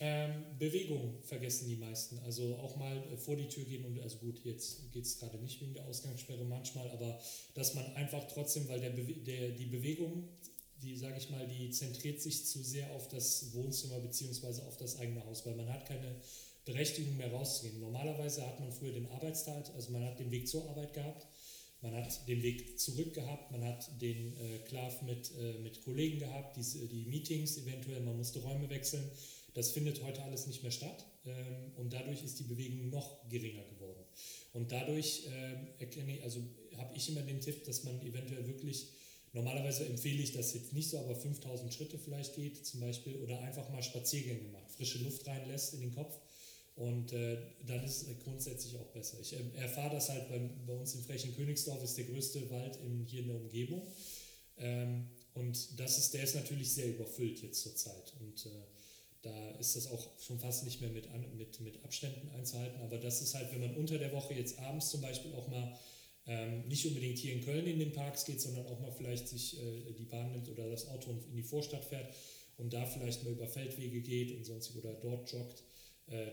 [0.00, 2.20] Ähm, Bewegung vergessen die meisten.
[2.20, 5.38] Also auch mal äh, vor die Tür gehen und, also gut, jetzt geht es gerade
[5.38, 7.18] nicht wegen der Ausgangssperre manchmal, aber
[7.54, 10.28] dass man einfach trotzdem, weil der, der die Bewegung,
[10.82, 14.62] die, sage ich mal, die zentriert sich zu sehr auf das Wohnzimmer bzw.
[14.62, 16.14] auf das eigene Haus, weil man hat keine
[16.64, 17.80] Berechtigung mehr rauszugehen.
[17.80, 21.26] Normalerweise hat man früher den Arbeitstag, also man hat den Weg zur Arbeit gehabt,
[21.80, 26.20] man hat den Weg zurück gehabt, man hat den äh, Klav mit, äh, mit Kollegen
[26.20, 29.10] gehabt, die, die Meetings eventuell, man musste Räume wechseln
[29.54, 33.64] das findet heute alles nicht mehr statt ähm, und dadurch ist die Bewegung noch geringer
[33.64, 34.04] geworden.
[34.52, 35.68] Und dadurch ähm,
[36.22, 36.42] also
[36.76, 38.88] habe ich immer den Tipp, dass man eventuell wirklich,
[39.32, 43.40] normalerweise empfehle ich das jetzt nicht so, aber 5000 Schritte vielleicht geht zum Beispiel oder
[43.40, 46.18] einfach mal Spaziergänge macht, frische Luft reinlässt in den Kopf
[46.78, 49.18] und äh, dann ist es grundsätzlich auch besser.
[49.20, 52.76] Ich äh, erfahre das halt bei, bei uns in Frechen Königsdorf, ist der größte Wald
[52.76, 53.82] in, hier in der Umgebung.
[54.58, 58.12] Ähm, und das ist, der ist natürlich sehr überfüllt jetzt zurzeit.
[58.20, 58.50] Und äh,
[59.22, 62.80] da ist das auch schon fast nicht mehr mit, mit, mit Abständen einzuhalten.
[62.82, 65.76] Aber das ist halt, wenn man unter der Woche jetzt abends zum Beispiel auch mal
[66.26, 69.58] ähm, nicht unbedingt hier in Köln in den Parks geht, sondern auch mal vielleicht sich
[69.58, 72.14] äh, die Bahn nimmt oder das Auto in die Vorstadt fährt
[72.58, 75.62] und da vielleicht mal über Feldwege geht und sonst oder dort joggt,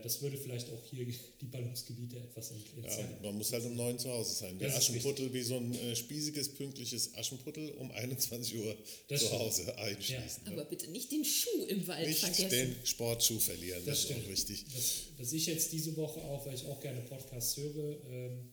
[0.02, 1.06] das würde vielleicht auch hier
[1.40, 3.10] die Ballungsgebiete etwas entzerren.
[3.22, 4.58] Ja, man muss halt um neun zu Hause sein.
[4.58, 8.76] Der Aschenputtel wie so ein äh, spießiges, pünktliches Aschenputtel um 21 Uhr
[9.08, 10.44] das zu Hause einschließen.
[10.44, 10.50] Ja.
[10.50, 10.60] Ne?
[10.60, 12.50] Aber bitte nicht den Schuh im Wald nicht vergessen.
[12.50, 14.64] den Sportschuh verlieren, das, das ist auch wichtig.
[14.74, 18.50] Das, was ich jetzt diese Woche auch, weil ich auch gerne Podcasts höre, ähm,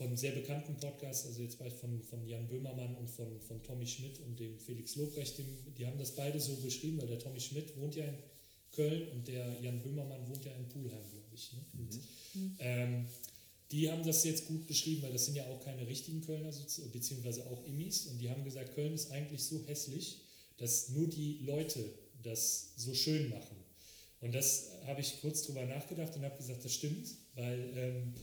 [0.00, 4.20] von sehr bekannten Podcasts, also jetzt von, von Jan Böhmermann und von, von Tommy Schmidt
[4.20, 7.76] und dem Felix Lobrecht, dem, die haben das beide so beschrieben, weil der Tommy Schmidt
[7.76, 8.14] wohnt ja in
[8.72, 11.52] Köln und der Jan Böhmermann wohnt ja in Pulheim, glaube ich.
[11.52, 11.64] Ne?
[11.72, 11.94] Und,
[12.34, 12.56] mhm.
[12.58, 13.06] ähm,
[13.70, 16.50] die haben das jetzt gut beschrieben, weil das sind ja auch keine richtigen Kölner,
[16.92, 18.06] beziehungsweise auch Immis.
[18.06, 20.22] Und die haben gesagt, Köln ist eigentlich so hässlich,
[20.58, 21.84] dass nur die Leute
[22.22, 23.56] das so schön machen.
[24.20, 28.14] Und das habe ich kurz drüber nachgedacht und habe gesagt, das stimmt, weil ähm,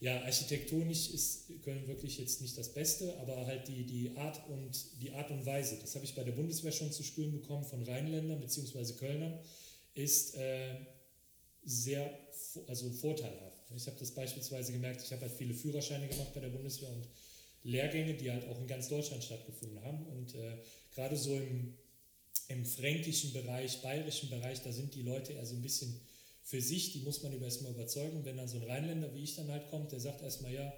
[0.00, 4.86] ja, architektonisch ist Köln wirklich jetzt nicht das Beste, aber halt die, die, Art und,
[5.00, 7.82] die Art und Weise, das habe ich bei der Bundeswehr schon zu spüren bekommen von
[7.82, 8.92] Rheinländern bzw.
[8.94, 9.38] Kölnern,
[9.96, 10.76] ist äh,
[11.64, 12.18] sehr
[12.68, 13.64] also vorteilhaft.
[13.74, 17.06] Ich habe das beispielsweise gemerkt, ich habe halt viele Führerscheine gemacht bei der Bundeswehr und
[17.64, 20.06] Lehrgänge, die halt auch in ganz Deutschland stattgefunden haben.
[20.06, 20.58] Und äh,
[20.94, 21.74] gerade so im,
[22.48, 26.00] im fränkischen Bereich, bayerischen Bereich, da sind die Leute eher so ein bisschen
[26.42, 28.24] für sich, die muss man erstmal überzeugen.
[28.24, 30.72] Wenn dann so ein Rheinländer wie ich dann halt kommt, der sagt erstmal, ja,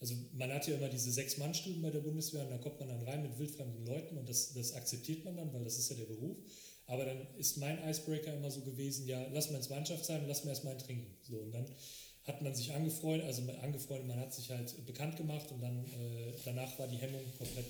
[0.00, 3.02] also man hat ja immer diese Sechs-Mann-Stuben bei der Bundeswehr und da kommt man dann
[3.02, 6.04] rein mit wildfremden Leuten und das, das akzeptiert man dann, weil das ist ja der
[6.04, 6.36] Beruf.
[6.88, 10.44] Aber dann ist mein Icebreaker immer so gewesen, ja, lass mal ins Mannschaft sein, lass
[10.44, 11.14] mal erstmal ein Trinken.
[11.22, 11.66] So, und dann
[12.24, 16.32] hat man sich angefreundet, also angefreundet, man hat sich halt bekannt gemacht und dann äh,
[16.44, 17.66] danach war die Hemmung komplett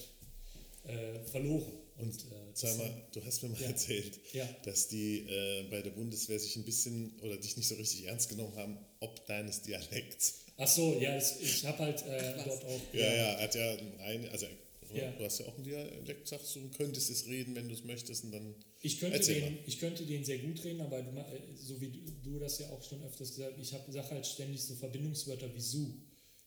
[0.85, 1.73] äh, verloren.
[1.97, 3.69] Und, und äh, sag mal, du hast mir mal ja.
[3.69, 4.49] erzählt, ja.
[4.65, 8.29] dass die äh, bei der Bundeswehr sich ein bisschen oder dich nicht so richtig ernst
[8.29, 10.45] genommen haben, ob deines Dialekts.
[10.57, 12.81] Ach so, ja, ich habe halt äh, dort auch.
[12.93, 14.47] Ja, ja, ja, hat ja ein, also
[14.95, 15.13] ja.
[15.13, 18.25] Du hast ja auch einen Dialekt, sagst du, könntest es reden, wenn du es möchtest
[18.25, 18.55] und dann.
[18.81, 21.13] Ich könnte, den, ich könnte den sehr gut reden, aber du,
[21.57, 24.63] so wie du, du das ja auch schon öfters gesagt hast, ich sage halt ständig
[24.63, 25.95] so Verbindungswörter wie su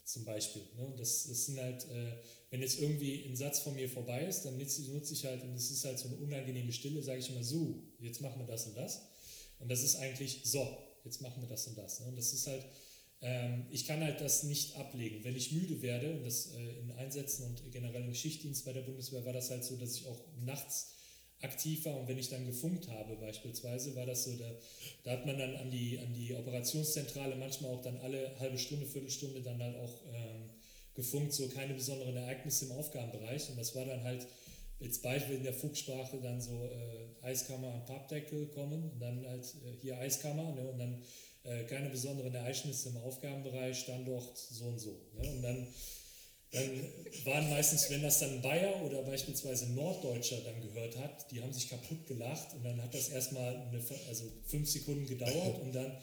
[0.06, 0.64] zum Beispiel.
[0.78, 0.94] Ne?
[0.98, 2.14] Das, das sind halt, äh,
[2.50, 5.54] wenn jetzt irgendwie ein Satz von mir vorbei ist, dann nutze, nutze ich halt, und
[5.56, 8.68] es ist halt so eine unangenehme Stille, sage ich immer su, jetzt machen wir das
[8.68, 9.02] und das.
[9.60, 12.00] Und das ist eigentlich so, jetzt machen wir das und das.
[12.00, 12.08] Ne?
[12.08, 12.66] Und das ist halt,
[13.22, 15.24] ähm, ich kann halt das nicht ablegen.
[15.24, 18.82] Wenn ich müde werde, und das äh, in Einsätzen und generell im Schichtdienst bei der
[18.82, 20.96] Bundeswehr war das halt so, dass ich auch nachts
[21.42, 22.00] aktiv war.
[22.00, 24.52] Und wenn ich dann gefunkt habe beispielsweise, war das so, da,
[25.04, 28.86] da hat man dann an die, an die Operationszentrale manchmal auch dann alle halbe Stunde,
[28.86, 30.50] Viertelstunde dann halt auch ähm,
[30.96, 33.50] gefunkt, so keine besonderen Ereignisse im Aufgabenbereich.
[33.50, 34.28] Und das war dann halt
[34.80, 39.46] jetzt Beispiel in der Fuchssprache dann so äh, Eiskammer am Pappdeckel kommen und dann halt
[39.46, 41.02] äh, hier Eiskammer ne, und dann
[41.44, 45.02] äh, keine besonderen Ereignisse im Aufgabenbereich, Standort so und so.
[45.18, 45.30] Ne?
[45.30, 45.68] Und dann
[46.52, 46.70] dann
[47.24, 51.70] waren meistens, wenn das dann Bayer oder beispielsweise Norddeutscher dann gehört hat, die haben sich
[51.70, 55.98] kaputt gelacht und dann hat das erstmal eine, also fünf Sekunden gedauert und dann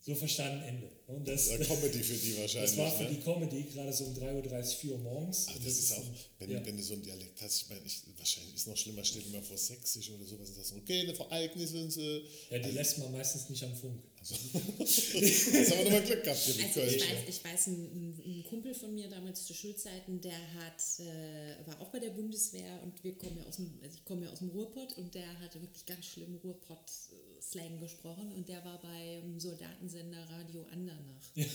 [0.00, 0.90] so verstanden, Ende.
[1.06, 2.70] Und das, das Comedy für die wahrscheinlich.
[2.76, 3.10] Das war für ne?
[3.10, 5.46] die Comedy, gerade so um 3.30 Uhr, 4 Uhr morgens.
[5.48, 6.04] Ach, das, das, ist auch,
[6.38, 6.66] wenn, ja.
[6.66, 9.42] wenn du so einen Dialekt hast, ich meine, ich, wahrscheinlich ist noch schlimmer, steht immer
[9.42, 12.00] vor Sächsisch oder sowas und sagst, okay, eine Ereignisse und so.
[12.00, 14.02] Ja, die also, lässt man meistens nicht am Funk.
[14.30, 16.38] Das haben wir nochmal Glück gehabt.
[16.38, 20.82] Also ich weiß, ich weiß ein, ein, Kumpel von mir damals zu Schulzeiten, der hat,
[21.00, 24.24] äh, war auch bei der Bundeswehr und wir kommen ja aus dem, also ich komme
[24.24, 28.80] ja aus dem Ruhrpott und der hatte wirklich ganz schlimm Ruhrpott-Slang gesprochen und der war
[28.80, 31.30] beim Soldatensender Radio Andernach.
[31.34, 31.46] Ja.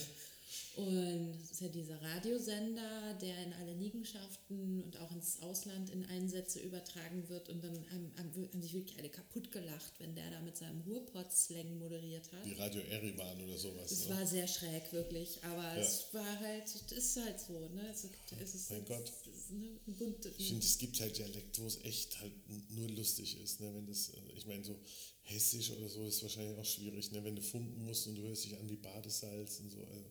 [0.76, 6.04] Und das ist ja dieser Radiosender, der in alle Liegenschaften und auch ins Ausland in
[6.06, 7.48] Einsätze übertragen wird.
[7.48, 8.12] Und dann haben,
[8.52, 12.44] haben sich wirklich alle kaputt gelacht, wenn der da mit seinem Ruhrpott-Slang moderiert hat.
[12.44, 13.92] Die Radio Erivan oder sowas.
[13.92, 14.16] Es ne?
[14.16, 15.42] war sehr schräg, wirklich.
[15.44, 15.76] Aber ja.
[15.76, 17.68] es war halt, es ist halt so.
[17.68, 17.88] Ne?
[17.90, 18.08] Es,
[18.40, 19.08] es ist, mein Gott.
[19.08, 22.32] Ist, ne, bunt, ich finde, es gibt halt Dialekt, wo es echt halt
[22.70, 23.60] nur lustig ist.
[23.60, 23.72] Ne?
[23.74, 24.76] Wenn das, ich meine, so
[25.22, 27.22] hessisch oder so ist wahrscheinlich auch schwierig, ne?
[27.24, 29.84] wenn du funken musst und du hörst dich an wie Badesalz und so.
[29.84, 30.04] Also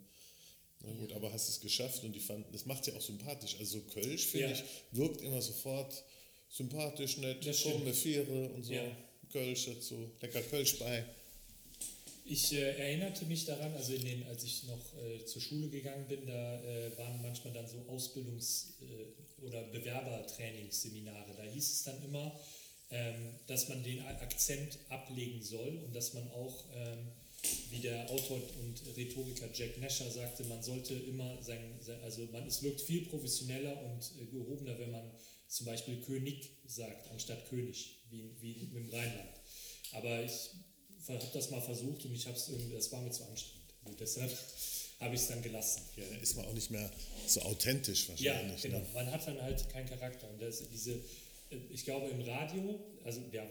[0.83, 3.55] na gut, aber hast es geschafft und die fanden, das macht ja auch sympathisch.
[3.59, 4.53] Also Kölsch, finde ja.
[4.53, 6.03] ich, wirkt immer sofort
[6.49, 8.73] sympathisch, nett, krumme Viere und so.
[8.73, 8.83] Ja.
[9.31, 11.05] Kölsch dazu, lecker Kölsch bei.
[12.25, 16.25] Ich äh, erinnerte mich daran, also den, als ich noch äh, zur Schule gegangen bin,
[16.25, 21.33] da äh, waren manchmal dann so Ausbildungs- äh, oder Bewerbertrainingsseminare.
[21.35, 22.39] Da hieß es dann immer,
[22.91, 27.11] ähm, dass man den Akzent ablegen soll und dass man auch ähm,
[27.69, 32.63] wie der Autor und Rhetoriker Jack Nasher sagte, man sollte immer sein, also man, es
[32.63, 35.11] wirkt viel professioneller und äh, gehobener, wenn man
[35.47, 39.41] zum Beispiel König sagt, anstatt König, wie, wie im Rheinland.
[39.91, 40.51] Aber ich
[41.07, 43.73] habe das mal versucht und ich habe es irgendwie, das war mir zu anstrengend.
[43.83, 44.31] Und deshalb
[44.99, 45.81] habe ich es dann gelassen.
[45.97, 46.89] Ja, da ist man auch nicht mehr
[47.27, 48.23] so authentisch wahrscheinlich.
[48.23, 48.55] Ja, ne?
[48.61, 48.79] genau.
[48.79, 48.87] Ne?
[48.93, 50.29] Man hat dann halt keinen Charakter.
[50.29, 53.45] Und das, diese, äh, ich glaube im Radio, also ja,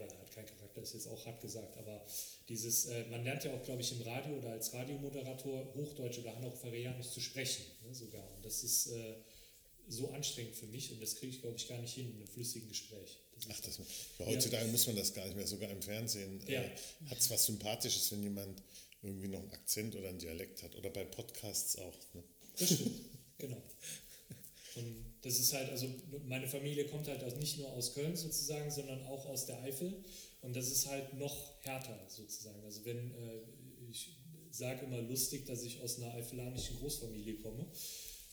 [0.73, 2.05] Charakter, ist jetzt auch hart gesagt, aber
[2.49, 6.35] dieses, äh, man lernt ja auch, glaube ich, im Radio oder als Radiomoderator Hochdeutsch oder
[6.35, 8.29] Hannovererianisch zu sprechen, ne, sogar.
[8.35, 9.15] Und das ist äh,
[9.87, 12.27] so anstrengend für mich und das kriege ich, glaube ich, gar nicht hin in einem
[12.27, 13.19] flüssigen Gespräch.
[13.35, 13.77] Das Ach, das,
[14.19, 14.71] ja, heutzutage ja.
[14.71, 16.45] muss man das gar nicht mehr, sogar im Fernsehen.
[16.47, 16.61] Äh, ja.
[17.09, 18.61] hat es was Sympathisches, wenn jemand
[19.01, 21.97] irgendwie noch einen Akzent oder einen Dialekt hat oder bei Podcasts auch.
[22.13, 22.23] Ne?
[22.57, 23.01] Das stimmt,
[23.37, 23.61] genau.
[24.75, 25.87] Und das ist halt, also
[26.25, 30.03] meine Familie kommt halt nicht nur aus Köln sozusagen, sondern auch aus der Eifel.
[30.43, 32.63] Und das ist halt noch härter sozusagen.
[32.63, 33.41] Also wenn, äh,
[33.89, 34.15] ich
[34.51, 37.65] sage immer lustig, dass ich aus einer eifelanischen Großfamilie komme.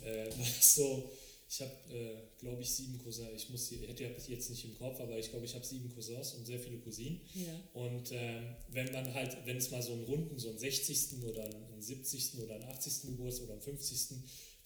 [0.00, 1.10] Äh, so,
[1.48, 3.30] ich habe, äh, glaube ich, sieben Cousins.
[3.34, 6.34] Ich muss, ich hätte jetzt nicht im Kopf, aber ich glaube, ich habe sieben Cousins
[6.34, 7.20] und sehr viele Cousinen.
[7.34, 7.60] Ja.
[7.74, 11.24] Und ähm, wenn man halt, wenn es mal so einen runden, so einen 60.
[11.24, 12.38] oder einen 70.
[12.40, 13.02] oder einen 80.
[13.02, 13.98] Geburtstag oder einen 50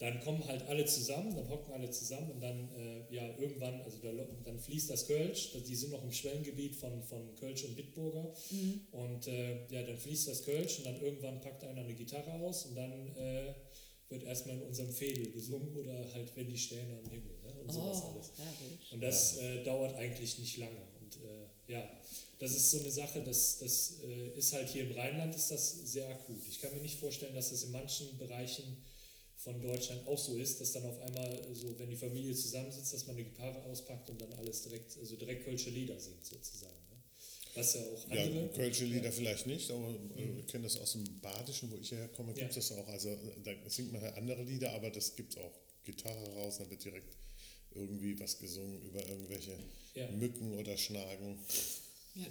[0.04, 3.98] dann kommen halt alle zusammen, dann hocken alle zusammen und dann, äh, ja, irgendwann, also
[4.02, 4.10] da,
[4.44, 8.80] dann fließt das Kölsch, die sind noch im Schwellengebiet von, von Kölsch und Bitburger mhm.
[8.92, 12.66] und äh, ja, dann fließt das Kölsch und dann irgendwann packt einer eine Gitarre aus
[12.66, 13.54] und dann äh,
[14.10, 17.72] wird erstmal in unserem Fädel gesungen oder halt wenn die Sterne am Himmel ne, und
[17.72, 18.32] sowas oh, alles.
[18.92, 21.88] Und das äh, dauert eigentlich nicht lange und äh, ja,
[22.38, 25.70] das ist so eine Sache, das, das äh, ist halt hier im Rheinland ist das
[25.90, 26.46] sehr akut.
[26.46, 28.76] Ich kann mir nicht vorstellen, dass das in manchen Bereichen
[29.44, 33.06] von Deutschland auch so ist, dass dann auf einmal so, wenn die Familie zusammensitzt, dass
[33.06, 36.72] man eine Gitarre auspackt und dann alles direkt, also direkt Kölsche Lieder singt sozusagen.
[36.90, 36.96] Ne?
[37.54, 38.46] Was ja auch andere.
[38.46, 39.10] Ja, Kölsche Lieder ja.
[39.10, 40.36] vielleicht nicht, aber äh, mhm.
[40.36, 42.76] wir kennen das aus dem Badischen, wo ich herkomme, gibt es ja.
[42.76, 42.88] das auch.
[42.88, 45.52] Also da singt man halt andere Lieder, aber das gibt es auch
[45.84, 47.14] Gitarre raus, dann wird direkt
[47.74, 49.58] irgendwie was gesungen über irgendwelche
[49.94, 50.10] ja.
[50.12, 51.38] Mücken oder Schnagen.
[52.14, 52.26] Ja,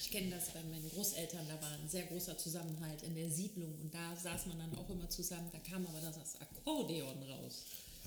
[0.00, 3.74] ich kenne das bei meinen Großeltern, da war ein sehr großer Zusammenhalt in der Siedlung
[3.80, 7.64] und da saß man dann auch immer zusammen, da kam aber das Akkordeon raus.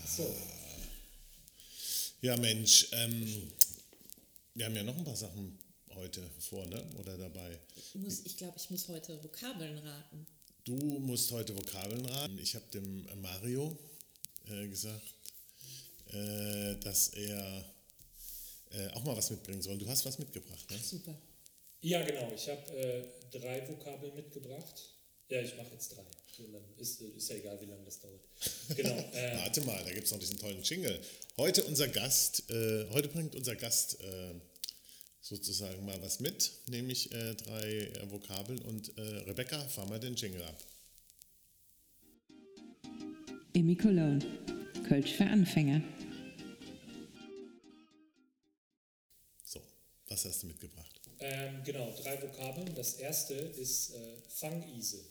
[0.08, 0.36] So.
[2.22, 3.52] Ja, Mensch, ähm,
[4.56, 5.60] wir haben ja noch ein paar Sachen
[5.94, 6.84] heute vor, ne?
[7.00, 7.60] Oder dabei.
[7.76, 10.26] Ich, muss, ich glaube, ich muss heute Vokabeln raten.
[10.64, 12.40] Du musst heute Vokabeln raten.
[12.40, 13.78] Ich habe dem Mario
[14.50, 15.14] äh, gesagt,
[16.12, 17.66] äh, dass er
[18.76, 19.80] äh, auch mal was mitbringen sollen.
[19.80, 20.78] Du hast was mitgebracht, ne?
[20.78, 21.16] Super.
[21.82, 22.32] Ja, genau.
[22.34, 24.90] Ich habe äh, drei Vokabeln mitgebracht.
[25.30, 26.04] Ja, ich mache jetzt drei.
[26.78, 28.22] Ist, ist ja egal, wie lange das dauert.
[28.76, 28.96] Genau.
[29.14, 31.00] Äh, Warte mal, da gibt es noch diesen tollen Jingle.
[31.38, 34.34] Heute unser Gast, äh, heute bringt unser Gast äh,
[35.22, 38.60] sozusagen mal was mit, nämlich äh, drei Vokabeln.
[38.60, 40.58] Und Rebecca, fahr mal den Jingle ab.
[43.54, 44.20] Emi Cologne,
[44.88, 45.82] Kölsch für Anfänger.
[50.16, 51.02] Was hast du mitgebracht?
[51.20, 52.74] Ähm, genau, drei Vokabeln.
[52.74, 55.04] Das erste ist äh, Fangise.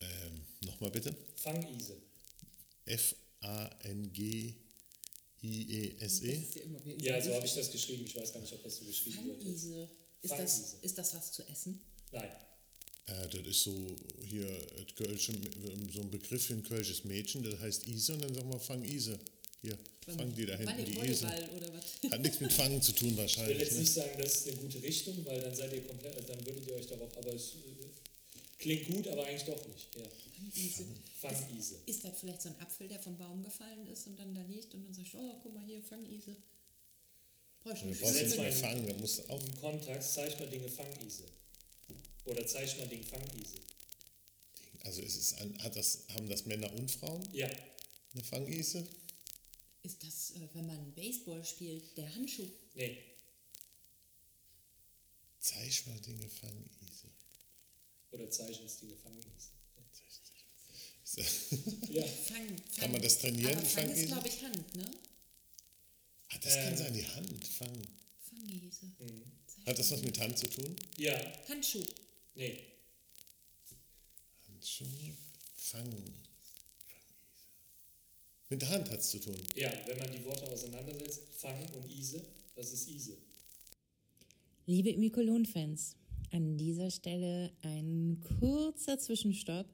[0.00, 1.14] Ähm, Nochmal bitte.
[1.36, 2.02] Fangise.
[2.84, 4.54] F-A-N-G-I-S-E.
[5.44, 5.96] F-A-N-G-I-E-S-E.
[6.00, 8.04] Das ist ja so habe ich das geschrieben.
[8.04, 9.40] Ich weiß gar nicht, ob das so geschrieben wird.
[9.40, 9.88] Fangise.
[10.20, 10.76] Ist das, Fangise.
[10.82, 11.80] ist das was zu essen?
[12.10, 12.30] Nein.
[13.06, 15.32] Äh, das ist so hier das Kölsche,
[15.92, 18.82] so ein Begriff für ein kölsches Mädchen, das heißt Ise und dann sagen wir Fang
[19.64, 19.78] Hier,
[20.16, 22.12] fang die da hinten, die was?
[22.12, 23.58] Hat nichts mit Fangen zu tun Ich will wahrscheinlich.
[23.58, 23.78] jetzt Ne?
[23.80, 26.74] nicht sagen, das ist eine gute Richtung, weil dann seid ihr komplett, dann würdet ihr
[26.74, 27.86] euch darauf, aber es äh,
[28.58, 29.88] klingt gut, aber eigentlich doch nicht.
[29.96, 30.02] Ja.
[30.36, 30.84] Fangise.
[31.20, 31.76] Fangise.
[31.86, 34.74] Ist das vielleicht so ein Apfel, der vom Baum gefallen ist und dann da liegt
[34.74, 36.36] und dann sagst du, oh, guck mal hier, Fangise.
[37.62, 39.42] Bräuchte Du eine brauchst mehr mal- fangen, da musst du auch.
[39.42, 41.24] Im Kontext zeig mal Dinge Fangise.
[42.26, 43.56] Oder zeig mal Ding Fangise.
[44.84, 47.48] Also es ist ein, hat das, haben das Männer und Frauen Ja,
[48.12, 48.86] eine Fangise?
[49.84, 52.48] Ist das, äh, wenn man Baseball spielt, der Handschuh?
[52.74, 52.98] nee.
[55.38, 57.08] Zeig mal Dinge Fangise.
[58.12, 59.50] Oder zeichnest Dinge Fangise.
[61.04, 61.20] So.
[61.92, 62.56] Ja, Fang, Fang.
[62.76, 64.06] Kann man das trainieren, Aber Fang ist, Fangise?
[64.06, 64.90] glaube ich, Hand, ne?
[66.30, 66.76] Ah, das kann Ähm.
[66.78, 67.86] sein, die Hand, Fang.
[68.30, 68.90] Fangise.
[69.66, 70.74] Hat das was mit Hand zu tun?
[70.96, 71.14] ja,
[71.48, 71.84] Handschuh.
[72.34, 72.64] nee.
[74.48, 74.86] Handschuh,
[75.56, 75.92] Fang.
[78.50, 79.36] Mit der Hand hat es zu tun.
[79.56, 82.22] Ja, wenn man die Worte auseinandersetzt, Fang und Ise,
[82.54, 83.16] das ist Ise.
[84.66, 85.96] Liebe Imikolon-Fans,
[86.30, 89.66] an dieser Stelle ein kurzer Zwischenstopp,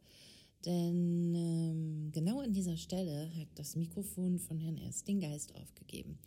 [0.65, 6.19] denn ähm, genau an dieser Stelle hat das Mikrofon von Herrn Erst den Geist aufgegeben.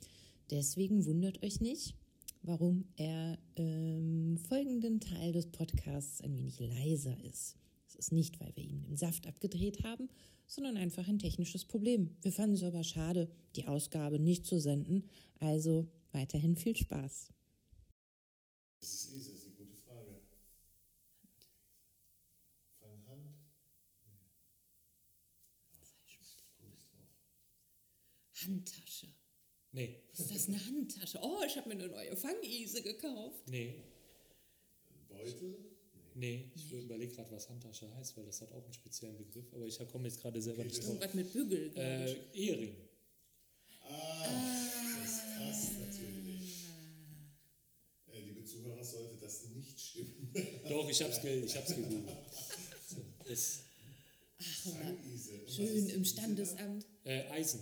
[0.50, 1.96] Deswegen wundert euch nicht,
[2.42, 7.56] warum er im folgenden Teil des Podcasts ein wenig leiser ist.
[7.88, 10.10] Es ist nicht, weil wir ihm den Saft abgedreht haben,
[10.48, 12.16] sondern einfach ein technisches Problem.
[12.22, 17.30] Wir fanden es aber schade, die Ausgabe nicht zu senden, also weiterhin viel Spaß.
[18.80, 20.22] Das ist ist eine gute Frage.
[22.80, 23.34] Fang Hand?
[28.46, 29.08] Handtasche.
[29.72, 31.20] Nee, Ist das eine Handtasche?
[31.22, 33.48] Oh, ich habe mir eine neue Fangise gekauft.
[33.48, 33.84] nee,
[35.08, 35.73] Beutel?
[36.16, 36.52] Nee.
[36.56, 39.78] Ich überlege gerade, was Handtasche heißt, weil das hat auch einen speziellen Begriff, aber ich
[39.92, 40.88] komme jetzt gerade selber nicht drauf.
[40.90, 42.18] Irgendwas mit Bügel, glaube Äh, ich.
[42.34, 42.76] Ehering.
[43.82, 44.26] Ah,
[45.02, 46.66] das passt natürlich.
[48.12, 50.32] Äh, liebe Zuhörer, sollte das nicht stimmen.
[50.70, 52.06] Doch, ich hab's, ge ich hab's gegoogelt.
[52.88, 52.98] So,
[53.28, 53.64] was
[54.40, 56.86] Schön im Ise Standesamt.
[57.06, 57.62] äh, Eisen,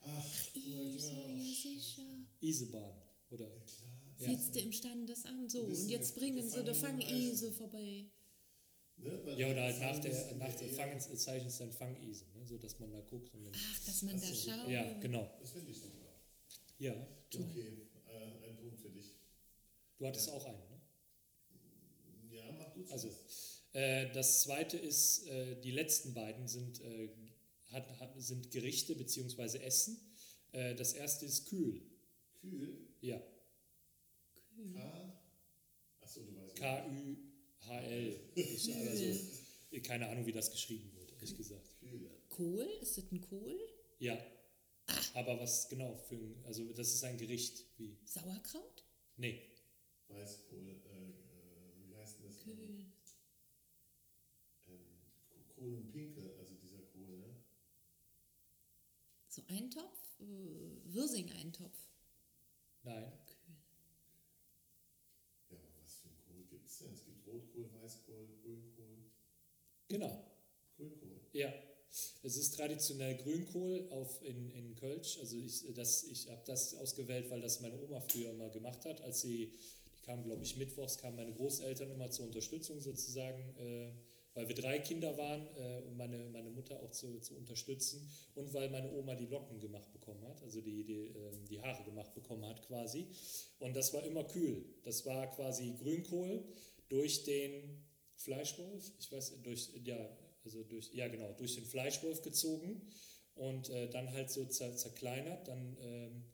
[0.00, 2.02] Ach, Ise, ja sicher.
[2.40, 2.92] Isebahn.
[3.30, 3.52] Oder, ja.
[4.18, 8.06] Sitzt du im Standesamt so und jetzt bringen sie die Gefangenen Fangise vorbei.
[8.98, 12.46] ne, ja, oder halt nach der, ist nach der eher- Fangen zeichnet dann Fangise, ne,
[12.46, 13.34] so dass man da guckt.
[13.34, 14.68] Und dann, Ach, dass man da schaut.
[14.70, 15.30] ja, genau.
[15.40, 16.08] Das finde ich super.
[16.78, 16.92] Ja,
[17.30, 17.44] genau.
[17.48, 19.14] Okay, äh, ein Punkt für dich.
[19.98, 20.80] Du hattest auch einen, ne?
[22.30, 23.08] Ja, mach du Also,
[23.72, 27.08] äh, das zweite ist, äh, die letzten beiden sind, äh,
[27.70, 29.58] hat, hat, sind Gerichte bzw.
[29.58, 29.98] Essen.
[30.52, 31.82] Äh, das erste ist kühl.
[32.40, 32.88] Kühl.
[33.00, 33.20] Ja,
[34.72, 35.12] K.
[36.00, 36.56] Achso, du weißt.
[36.56, 38.20] K-Ü-H-L.
[38.36, 41.68] Also, keine Ahnung, wie das geschrieben wird, ehrlich gesagt.
[42.28, 42.64] Kohl?
[42.80, 43.58] Ist das ein Kohl?
[43.98, 44.18] Ja.
[45.14, 48.84] Aber was genau für ein, also das ist ein Gericht wie, Sauerkraut?
[49.16, 49.48] nee,
[50.08, 50.68] Weißkohl.
[50.68, 52.38] Äh, äh, wie heißt denn das?
[52.42, 52.86] Kühl.
[54.68, 55.02] Ähm,
[55.54, 57.36] Kohl und Pinkel, also dieser Kohl, ne?
[59.28, 60.20] So Eintopf?
[60.20, 61.78] Äh, Wirsing-Eintopf.
[62.82, 63.12] nein,
[65.50, 66.92] Ja, aber was für ein Kohl gibt es denn?
[66.92, 69.04] Es gibt Rotkohl, Weißkohl, Grünkohl.
[69.88, 70.24] genau.
[70.76, 71.20] Grünkohl.
[71.32, 71.52] Ja,
[72.22, 75.18] es ist traditionell Grünkohl auf in, in Kölsch.
[75.20, 79.02] Also ich, das, ich habe das ausgewählt, weil das meine Oma früher immer gemacht hat.
[79.02, 79.52] Als sie,
[79.94, 83.90] die kam, glaube ich, mittwochs, kamen meine Großeltern immer zur Unterstützung sozusagen, äh,
[84.34, 88.08] weil wir drei Kinder waren, äh, um meine, meine Mutter auch zu, zu unterstützen.
[88.34, 91.84] Und weil meine Oma die Locken gemacht bekommen hat, also die, die, ähm, die Haare
[91.84, 93.06] gemacht bekommen hat quasi.
[93.58, 94.64] Und das war immer kühl.
[94.84, 96.42] Das war quasi Grünkohl
[96.92, 97.82] durch den
[98.16, 99.96] Fleischwolf, ich weiß, durch, ja,
[100.44, 102.82] also durch, ja genau, durch den Fleischwolf gezogen
[103.34, 106.24] und äh, dann halt so zer, zerkleinert, dann ähm,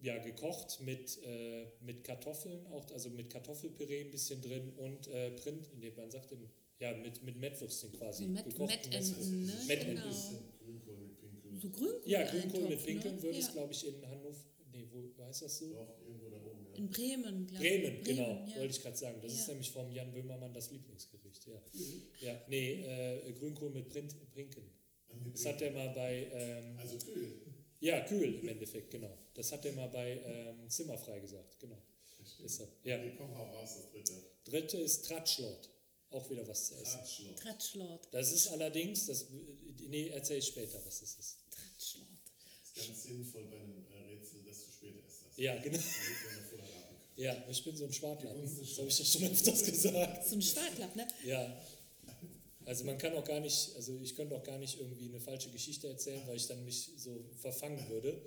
[0.00, 5.32] ja, gekocht mit, äh, mit Kartoffeln, auch, also mit Kartoffelpüree ein bisschen drin und äh,
[5.32, 6.48] Print, nee, man sagt im,
[6.78, 8.26] ja, mit, mit Mettwürstchen quasi.
[8.26, 9.52] Met gekochten Mettenten, ne?
[9.66, 9.96] Mettenten.
[9.96, 10.42] Genau.
[10.64, 11.60] Grünkohl mit Pinkel.
[11.60, 12.02] So Grünkohl.
[12.06, 13.22] Ja, Grünkohl mit Eintopf, Pinkeln ne?
[13.22, 13.52] würde es, ja.
[13.52, 14.44] glaube ich, in Hannover,
[15.28, 15.72] heißt das so?
[15.72, 16.74] Doch, irgendwo da oben, ja.
[16.76, 17.82] In Bremen, glaube ich.
[17.82, 18.56] Bremen, genau, ja.
[18.56, 19.20] wollte ich gerade sagen.
[19.22, 19.48] Das ist Ja.
[19.48, 21.46] nämlich vom Jan Böhmermann das Lieblingsgericht.
[21.46, 21.62] Ja,
[22.20, 24.62] ja nee, äh, Grünkohl mit Print, Prinken.
[25.32, 27.40] Das hat er mal bei, ähm, Also kühl.
[27.80, 29.16] ja, kühl im Endeffekt, genau.
[29.34, 31.78] Das hat er mal bei ähm, Zimmerfrei gesagt, genau.
[32.42, 32.98] Deshalb, ja.
[32.98, 34.12] Okay, komm, hau raus, das dritte.
[34.44, 35.70] Dritte ist Tratschlot.
[36.10, 37.00] Auch wieder was zu essen.
[37.36, 38.08] Tratschlord.
[38.12, 39.26] Das ist allerdings, das,
[39.88, 41.38] nee, erzähle ich später, was das ist.
[42.74, 45.27] ganz sinnvoll bei einem äh, Rätsel, dass du später erst das.
[45.38, 45.78] Ja, genau.
[47.16, 50.28] Ja, ich bin so ein eine Das habe ich ja schon öfters gesagt.
[50.28, 51.06] So ein Schwartlapp, ne?
[51.24, 51.60] Ja.
[52.64, 55.50] Also man kann auch gar nicht, also ich könnte auch gar nicht irgendwie eine falsche
[55.50, 58.20] Geschichte erzählen, weil ich dann mich so verfangen würde,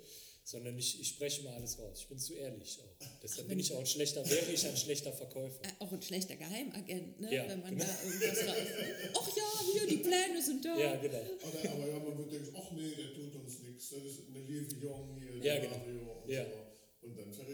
[0.44, 2.00] sondern ich, ich spreche immer alles raus.
[2.00, 3.06] Ich bin zu ehrlich auch.
[3.22, 5.62] Deshalb bin ich auch ein schlechter, wäre ich ein schlechter Verkäufer.
[5.62, 7.32] Äh, auch ein schlechter Geheimagent, ne?
[7.34, 7.84] Ja, Wenn man genau.
[7.88, 8.56] da irgendwas raus.
[9.14, 10.76] Ach ja, hier, die Pläne sind da.
[10.76, 11.18] Ja, genau.
[11.18, 14.44] Oder, aber ja, man wird denken, ach nee, der tut uns nichts, das ist eine
[14.44, 15.78] liebe Jung hier, Ja, der genau.
[15.78, 16.44] Mario und Ja.
[16.44, 16.61] so.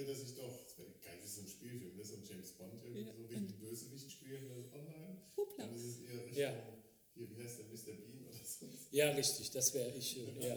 [0.09, 2.05] Und dann verrät er sich doch, das wäre geil wie so ein Spielfilm, ne?
[2.05, 4.65] so ein James Bond, irgendwie Ja, so wie ein Bösewicht spielen, ne?
[4.73, 5.23] oh nein.
[5.37, 5.67] Hupla.
[5.67, 6.63] Dann ist es eher Richtung, Ja.
[7.15, 7.93] hier, wie heißt der, Mr.
[7.99, 8.67] Bean oder so.
[8.91, 10.17] Ja, richtig, das wäre ich.
[10.17, 10.57] äh, Ja.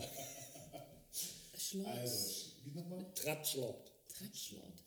[1.58, 1.88] Schlort.
[1.88, 3.14] Also, wie nochmal?
[3.14, 3.91] Tratschlord.
[4.10, 4.84] Tratschlort.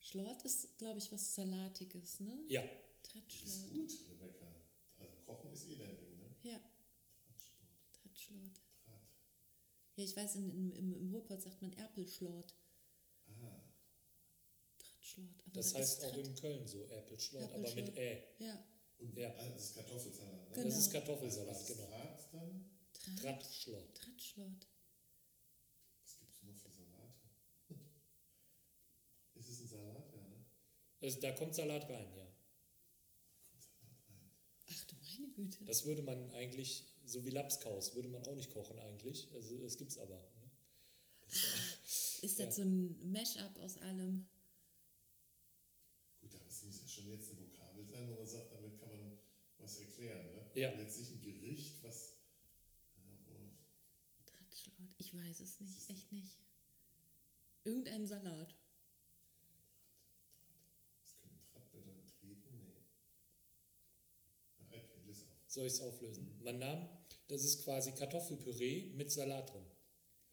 [0.00, 2.38] Schlort ist, glaube ich, was Salatiges, ne?
[2.48, 2.62] Ja.
[2.62, 3.70] Das ist Tratschlort.
[3.70, 4.46] gut, Rebecca.
[4.98, 6.34] Also Kochen ist eh dein Ding, ne?
[6.42, 6.60] Ja,
[7.26, 7.70] Tratschlord,
[8.02, 8.60] Tratschlort.
[8.84, 9.00] Trat.
[9.96, 12.54] Ja, ich weiß, in, in, im, im Ruhrpott sagt man Erpelschlort.
[15.18, 17.86] Aber Das heißt ist auch in Köln so, Erpelschlord, aber Erpelschlord.
[17.88, 18.22] mit Ä.
[18.38, 18.64] Ja,
[18.98, 19.34] und Ja.
[19.36, 20.54] ah, das ist Kartoffelsalat, ne?
[20.54, 20.64] Genau.
[20.68, 21.90] Das ist Also, Kartoffelsalat, was ist genau.
[21.90, 22.70] Dann?
[22.92, 23.20] Trat.
[23.22, 24.00] Tratschlort.
[26.02, 27.28] Was gibt es noch für Salate?
[29.34, 30.44] ist es ein Salat, ja, ne?
[31.00, 32.26] Also da kommt Salat rein, ja.
[33.50, 34.30] Kommt Salat rein.
[34.70, 35.64] Ach du meine Güte.
[35.64, 39.30] Das würde man eigentlich, so wie Lapskaus, würde man auch nicht kochen eigentlich.
[39.34, 40.16] Also es gibt's aber.
[40.16, 40.50] Ne?
[42.22, 42.46] Ist Ja.
[42.46, 44.26] das so ein Mash-up aus allem?
[46.20, 48.88] Gut, aber es muss ja schon jetzt eine Vokabel sein, wo man sagt, damit kann
[48.90, 49.18] man
[49.58, 50.50] was erklären, ne?
[50.54, 50.72] Ja.
[50.72, 52.14] Und jetzt nicht ein Gericht, was.
[53.26, 53.36] Ja.
[54.98, 56.38] Ich weiß es nicht, echt nicht.
[57.64, 58.54] Irgendein Salat.
[61.00, 62.74] was können Trattblätter treten?
[64.70, 64.82] Nee.
[65.46, 66.40] Soll ich es auflösen?
[66.42, 66.88] Man nahm,
[67.28, 69.64] das ist quasi Kartoffelpüree mit Salat drin.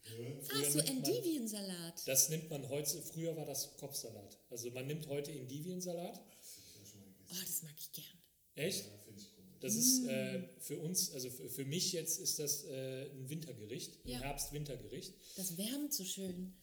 [0.04, 2.08] Ja, Ach, so man- Endiviensalat.
[2.08, 4.40] Das nimmt man heute, früher war das Kopfsalat.
[4.50, 6.18] Also man nimmt heute Endiviensalat.
[6.18, 8.18] das hab ich ja schon mal Oh, das mag ich gern.
[8.56, 8.86] Echt?
[8.86, 9.58] Ja, finde ich komisch.
[9.62, 14.04] Das ist äh, für uns, also für, für mich jetzt ist das äh, ein Wintergericht,
[14.06, 14.20] ein Ja.
[14.22, 15.14] Herbst-Wintergericht.
[15.38, 16.54] Das wärmt so schön.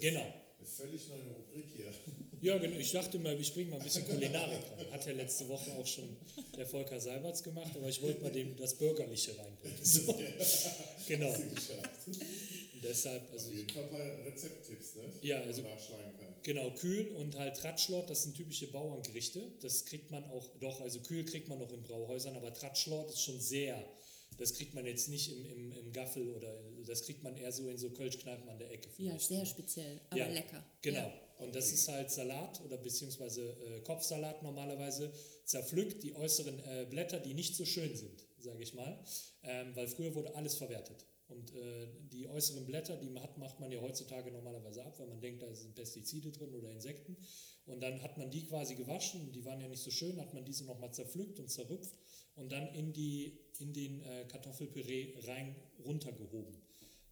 [0.00, 0.20] Genau.
[0.58, 1.92] Eine völlig neue Rubrik hier.
[2.40, 2.76] Ja, genau.
[2.78, 4.90] Ich dachte mal, ich bringe mal ein bisschen Kulinarik rein.
[4.90, 6.16] Hat ja letzte Woche auch schon
[6.56, 9.78] der Volker Seiberts gemacht, aber ich wollte mal dem das Bürgerliche reinbringen.
[9.84, 10.18] So.
[11.06, 11.34] Genau.
[12.82, 15.02] Deshalb, also Auf jeden Fall ein paar Rezepttipps, ne?
[15.22, 16.27] Ja, die also- man nachschlagen kann.
[16.42, 19.42] Genau, Kühl und halt Tratschlort, das sind typische Bauerngerichte.
[19.60, 23.22] Das kriegt man auch, doch, also Kühl kriegt man noch in Brauhäusern, aber Tratschlort ist
[23.22, 23.82] schon sehr,
[24.38, 26.52] das kriegt man jetzt nicht im, im, im Gaffel oder
[26.86, 28.88] das kriegt man eher so in so Kölschkneipen an der Ecke.
[28.98, 29.46] Ja, sehr ne?
[29.46, 30.64] speziell, aber Ja, lecker.
[30.82, 30.98] Genau.
[30.98, 31.28] Ja.
[31.38, 35.12] Und das ist halt Salat oder beziehungsweise äh, Kopfsalat normalerweise.
[35.44, 38.98] Zerpflückt die äußeren äh, Blätter, die nicht so schön sind, sage ich mal.
[39.44, 41.06] Ähm, weil früher wurde alles verwertet.
[41.28, 45.08] Und äh, die äußeren Blätter, die man hat, macht man ja heutzutage normalerweise ab, weil
[45.08, 47.16] man denkt, da sind Pestizide drin oder Insekten.
[47.66, 50.44] Und dann hat man die quasi gewaschen die waren ja nicht so schön, hat man
[50.44, 51.94] diese nochmal zerpflückt und zerrüpft
[52.34, 55.54] und dann in, die, in den äh, Kartoffelpüree rein
[55.84, 56.56] runtergehoben.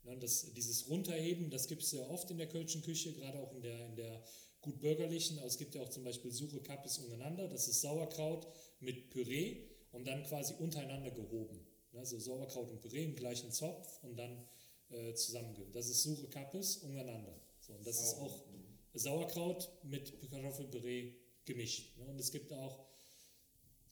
[0.04, 3.52] Ne, das, dieses Runterheben, das gibt es ja oft in der kölschen Küche, gerade auch
[3.52, 4.22] in der, in der
[4.60, 5.38] gut bürgerlichen.
[5.38, 8.46] Also es gibt ja auch zum Beispiel Suche Kappes untereinander, das ist Sauerkraut
[8.80, 11.65] mit Püree und dann quasi untereinander gehoben.
[11.97, 14.44] Also Sauerkraut und Püree im gleichen Zopf und dann
[14.90, 15.72] äh, zusammengehoben.
[15.72, 17.38] Das ist Suche Kappes untereinander.
[17.61, 18.22] So, und das ist Sauer.
[18.26, 18.44] auch
[18.94, 21.12] Sauerkraut mit Kartoffelpüree
[21.44, 21.97] gemischt.
[21.99, 22.05] Ne?
[22.07, 22.86] Und es gibt auch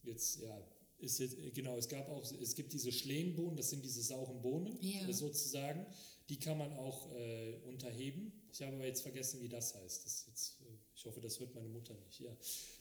[0.03, 0.61] jetzt, ja,
[0.99, 4.77] ist jetzt, genau, es gab auch, es gibt diese Schlehenbohnen, das sind diese sauren Bohnen
[4.81, 5.07] Ja.
[5.07, 5.85] äh, sozusagen,
[6.29, 8.31] die kann man auch äh, unterheben.
[8.51, 10.05] Ich habe aber jetzt vergessen, wie das heißt.
[10.05, 10.64] Das ist jetzt, äh,
[11.05, 12.19] ich hoffe, das hört meine Mutter nicht.
[12.19, 12.35] Ja,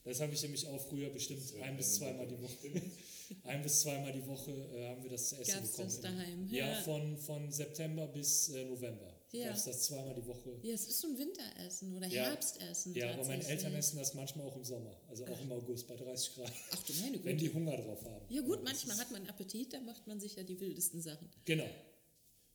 [0.05, 2.83] das habe ich nämlich auch früher bestimmt ein bis zweimal die Woche.
[3.45, 5.89] ein bis zweimal die Woche äh, haben wir das zu essen Gab's bekommen.
[5.89, 6.49] das daheim?
[6.51, 6.83] Ja, Ja.
[6.83, 9.11] von, von September bis äh, November.
[9.33, 9.49] Ja.
[9.49, 10.59] Gab es das zweimal die Woche.
[10.63, 12.25] Ja, es ist so ein Winteressen oder Ja.
[12.31, 12.95] Herbstessen.
[12.95, 13.45] Ja, aber meine.
[13.47, 16.83] Eltern essen das manchmal auch im Sommer, also auch im August bei 30 Grad, Ach
[16.85, 17.51] du meine wenn Güte.
[17.51, 18.25] die Hunger drauf haben.
[18.33, 21.29] Ja gut, das manchmal hat man Appetit, da macht man sich ja die wildesten Sachen.
[21.45, 21.69] Genau.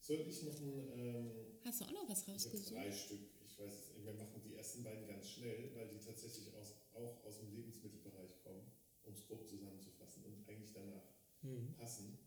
[0.01, 0.89] Soll ich noch ein.
[0.97, 1.31] Ähm,
[1.65, 2.71] Hast du auch noch was rausgesucht?
[2.73, 3.19] drei Stück.
[3.45, 4.05] Ich weiß es nicht.
[4.05, 4.38] Wir machen
[4.79, 8.71] ersten beiden ganz schnell, weil die tatsächlich aus, auch aus dem Lebensmittelbereich kommen,
[9.03, 11.03] um es grob zusammenzufassen und eigentlich danach
[11.41, 11.73] Mhm.
[11.77, 12.17] passen.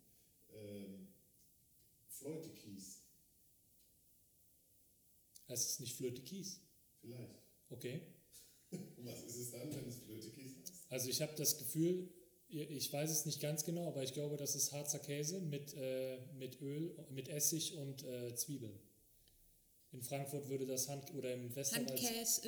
[0.55, 1.09] Ähm,
[2.09, 3.01] Fleutekies,
[5.49, 6.61] Heißt es nicht Flöte Kies?
[7.01, 7.43] vielleicht.
[7.69, 8.01] Okay.
[8.71, 10.73] Und was ist es dann, wenn es Flötekies heißt?
[10.89, 12.09] Also ich habe das Gefühl,
[12.49, 16.19] ich weiß es nicht ganz genau, aber ich glaube, das ist Harzer Käse mit, äh,
[16.39, 18.79] mit Öl, mit Essig und äh, Zwiebeln.
[19.93, 22.01] In Frankfurt würde das Hand oder im Westerwald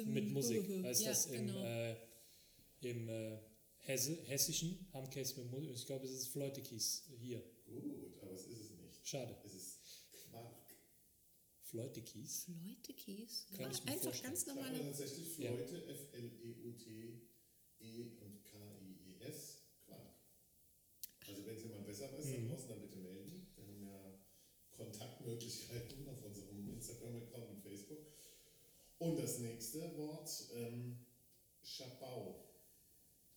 [0.07, 1.63] mit Musik heißt Ja, das im, genau.
[1.63, 1.97] äh,
[2.81, 3.39] im äh,
[3.81, 5.71] Hesse, hessischen Handkäse mit Musik.
[5.75, 7.43] Ich glaube, es ist Fleutekies hier.
[7.67, 9.07] Gut, aber es ist es nicht.
[9.07, 9.37] Schade.
[9.45, 9.79] Es ist
[10.31, 10.75] Quark.
[11.61, 12.45] Fleutekies.
[12.47, 13.47] Fleutekies?
[13.59, 14.33] Kann ich mir einfach vorstellen.
[14.33, 14.81] ganz normale.
[14.81, 15.53] tatsächlich Ja.
[15.53, 17.23] Fleute, F-L-E-U-T-E
[18.23, 20.15] und K-I-E-S, Quark.
[21.29, 22.33] Also wenn es jemand besser weiß, Mhm.
[22.33, 23.47] dann draußen dann bitte melden.
[23.57, 24.19] Wir haben ja
[24.71, 26.44] Kontaktmöglichkeiten auf unserem
[26.89, 27.99] Instagram-Account und Facebook.
[28.99, 30.99] Und das nächste Wort, ähm,
[31.63, 32.45] Schabau.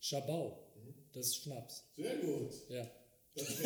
[0.00, 0.72] Schabau.
[0.76, 0.94] Mhm.
[1.12, 1.84] Das ist Schnaps.
[1.96, 2.52] Sehr gut.
[2.68, 2.90] Ja.
[3.34, 3.64] Das ist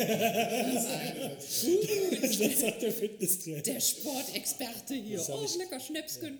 [2.39, 3.61] das sagt der Fitnesstrainer.
[3.61, 5.23] Der Sportexperte hier.
[5.29, 6.39] Oh, ich- lecker Schnäpsken.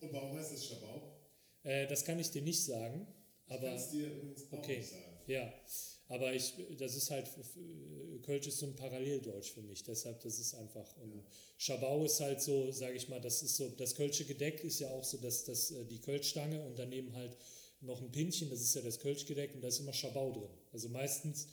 [0.00, 1.18] Und warum heißt es Schabau?
[1.64, 3.06] Äh, das kann ich dir nicht sagen.
[3.46, 4.78] Ich Aber kann es dir übrigens auch okay.
[4.78, 5.18] nicht sagen.
[5.26, 5.52] Ja,
[6.12, 7.26] aber ich, das ist halt,
[8.22, 11.24] Kölsch ist so ein Paralleldeutsch für mich, deshalb, das ist einfach, und
[11.56, 14.90] Schabau ist halt so, sage ich mal, das ist so, das Kölsche Gedeck ist ja
[14.90, 17.34] auch so, dass das, äh, die Kölschstange und daneben halt
[17.80, 20.50] noch ein Pinchen, das ist ja das Kölschgedeck und da ist immer Schabau drin.
[20.72, 21.48] Also meistens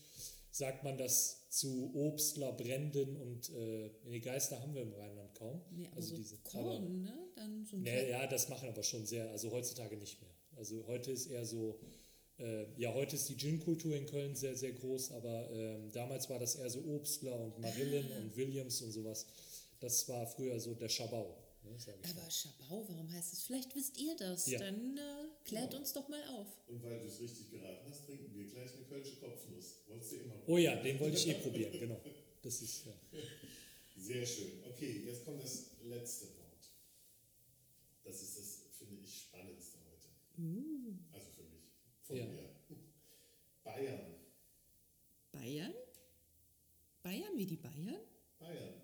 [0.51, 5.61] sagt man das zu Obstler, Bränden und äh, nee, Geister haben wir im Rheinland kaum.
[5.71, 7.17] Nee, aber also so diese, aber, Korn, ne?
[7.35, 10.31] Dann so ein Nee, ja, das machen aber schon sehr, also heutzutage nicht mehr.
[10.57, 11.79] Also heute ist eher so,
[12.77, 16.55] ja, heute ist die Gin-Kultur in Köln sehr, sehr groß, aber ähm, damals war das
[16.55, 18.17] eher so Obstler und Marillen Ah.
[18.19, 19.25] und Williams und sowas.
[19.81, 21.71] Das war früher so der Schabau, ne.
[22.09, 23.43] Aber Schabau, warum heißt es?
[23.43, 24.47] Vielleicht wisst ihr das.
[24.47, 24.59] Ja.
[24.59, 25.01] Dann äh,
[25.45, 25.79] klärt Ja.
[25.79, 26.47] uns doch mal auf.
[26.67, 29.79] Und weil du es richtig geraten hast, trinken wir gleich eine Kölsche Kopfnuss.
[29.87, 31.99] Wolltest du immer Oh ja, den wollte ich eh probieren, genau.
[32.41, 32.93] Das ist, ja.
[33.97, 34.63] Sehr schön.
[34.69, 36.71] Okay, jetzt kommt das letzte Wort.
[38.05, 40.41] Das ist das, finde ich, spannendste heute.
[40.41, 40.78] Mich.
[42.09, 42.25] Von Ja.
[42.25, 42.49] mir.
[43.63, 44.15] Bayern.
[45.31, 45.73] Bayern?
[47.03, 48.01] Bayern wie die Bayern?
[48.39, 48.81] Bayern.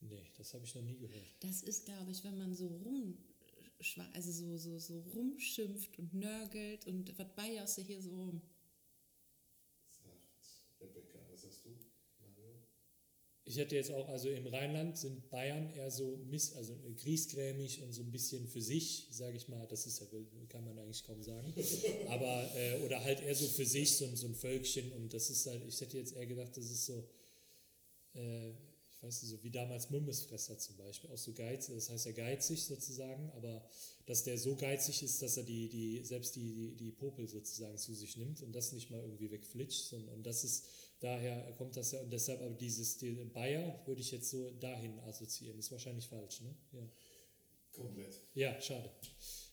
[0.00, 1.36] Nee, das habe ich noch nie gehört.
[1.38, 3.16] Das ist, glaube ich, wenn man so rum,
[4.14, 8.42] also so, so, so rumschimpft und nörgelt und was Bayerst du hier so rum?
[9.88, 11.20] Sagt Rebecca.
[11.30, 11.70] Was sagst du,
[12.18, 12.64] Mario?
[13.48, 17.92] Ich hätte jetzt auch, also im Rheinland sind Bayern eher so miss, also griesgrämig und
[17.92, 20.06] so ein bisschen für sich, sage ich mal, das ist ja,
[20.48, 21.52] kann man eigentlich kaum sagen.
[22.08, 24.92] Aber, äh, oder halt eher so für sich, so, ein- so ein Völkchen.
[24.92, 27.08] Und das ist halt, ich hätte jetzt eher gedacht, das ist so,
[28.14, 32.06] äh, ich weiß nicht, so wie damals Mümmesfresser zum Beispiel, auch so geizig, das heißt
[32.06, 33.64] ja geizig sozusagen, aber
[34.06, 37.78] dass der so geizig ist, dass er die, die, selbst die, die, die Popel sozusagen
[37.78, 40.64] zu sich nimmt und das nicht mal irgendwie wegflitscht, sondern und das ist,
[41.00, 44.98] daher kommt das ja, und deshalb aber dieses die Bayer würde ich jetzt so dahin
[45.00, 46.54] assoziieren, ist wahrscheinlich falsch, ne?
[46.72, 46.88] Ja,
[47.72, 48.14] Komplett.
[48.34, 48.90] ja schade.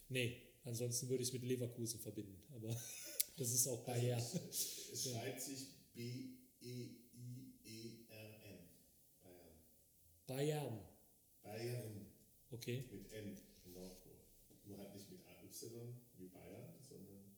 [0.09, 2.75] Nee, ansonsten würde ich es mit Leverkusen verbinden, aber
[3.37, 4.15] das ist auch Bayer.
[4.17, 6.39] Also es, es schreibt sich B-E-I-E-R-N.
[9.23, 9.59] Bayern.
[10.27, 10.79] Bayern,
[11.43, 12.05] Bayern.
[12.51, 12.85] okay.
[12.91, 14.15] Mit N in Nordpol.
[14.65, 17.35] Nur halt nicht mit A-Y wie Bayern, sondern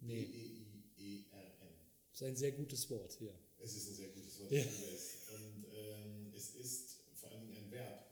[0.00, 0.24] Nee.
[0.24, 1.74] B-E-I-E-R-N.
[2.12, 3.32] Ist ein sehr gutes Wort, ja.
[3.62, 4.52] Es ist ein sehr gutes Wort.
[4.52, 4.62] Ja.
[4.62, 8.06] Und ähm, es ist vor allen Dingen ein Verb.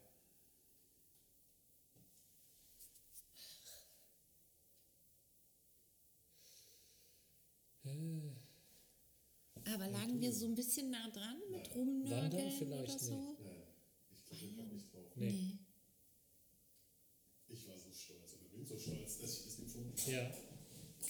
[9.74, 11.72] Aber lagen wir so ein bisschen nah dran mit Nein.
[11.74, 13.36] Rumnörgeln Wandern vielleicht oder so?
[13.38, 13.62] Nein,
[14.10, 15.12] ich glaube, ich komme nicht drauf.
[15.16, 15.58] Nee.
[17.48, 20.10] Ich war so stolz oder bin so stolz, dass ich das gefunden habe.
[20.10, 20.30] Ja,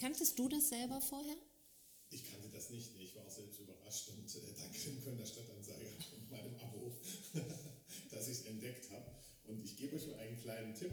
[0.00, 1.36] Kanntest du das selber vorher?
[2.58, 6.56] Das nicht, ich war auch selbst überrascht und äh, danke dem Kölner Stadtanzeiger und meinem
[6.56, 7.00] Abo,
[8.10, 9.14] dass ich es entdeckt habe.
[9.44, 10.90] Und ich gebe euch mal einen kleinen Tipp,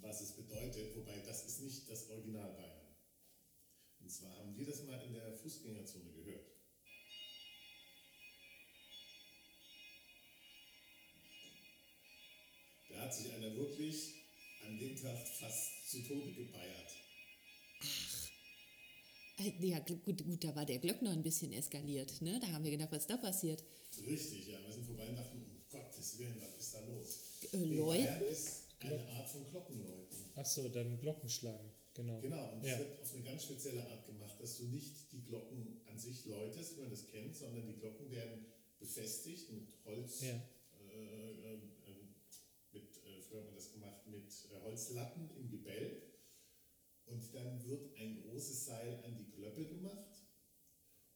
[0.00, 2.86] was es bedeutet, wobei das ist nicht das Original Bayern.
[3.98, 6.52] Und zwar haben wir das mal in der Fußgängerzone gehört.
[12.90, 14.14] Da hat sich einer wirklich
[14.64, 17.01] an dem Tag fast zu Tode gebeiert.
[19.44, 22.20] Äh, Ja, gut, gut, da war der Glöckner ein bisschen eskaliert.
[22.22, 22.38] Ne?
[22.40, 23.62] Da haben wir gedacht, was ist da passiert?
[24.06, 24.58] Richtig, ja.
[24.64, 27.18] Wir sind vorbei und dachten, um Gottes Willen, was ist da los?
[27.52, 28.22] Äh, Läuten?
[28.30, 30.18] Ist eine Art von Glockenläuten.
[30.34, 32.20] ach so, dann Glockenschlagen, genau.
[32.20, 32.72] Genau, und Ja.
[32.72, 36.24] es wird auf eine ganz spezielle Art gemacht, dass du nicht die Glocken an sich
[36.26, 38.46] läutest, wie man das kennt, sondern die Glocken werden
[38.80, 40.40] befestigt mit Holz, Ja.
[40.90, 41.58] äh, äh,
[42.72, 46.02] mit, äh, früher hat man das gemacht, mit äh, Holzlatten im Gebälk.
[47.06, 50.24] Und dann wird ein großes Seil an die Glöppel gemacht.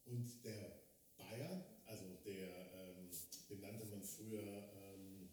[0.04, 0.82] Und der
[1.16, 3.10] Bayer, also der, ähm,
[3.48, 5.30] den nannte man früher, ähm,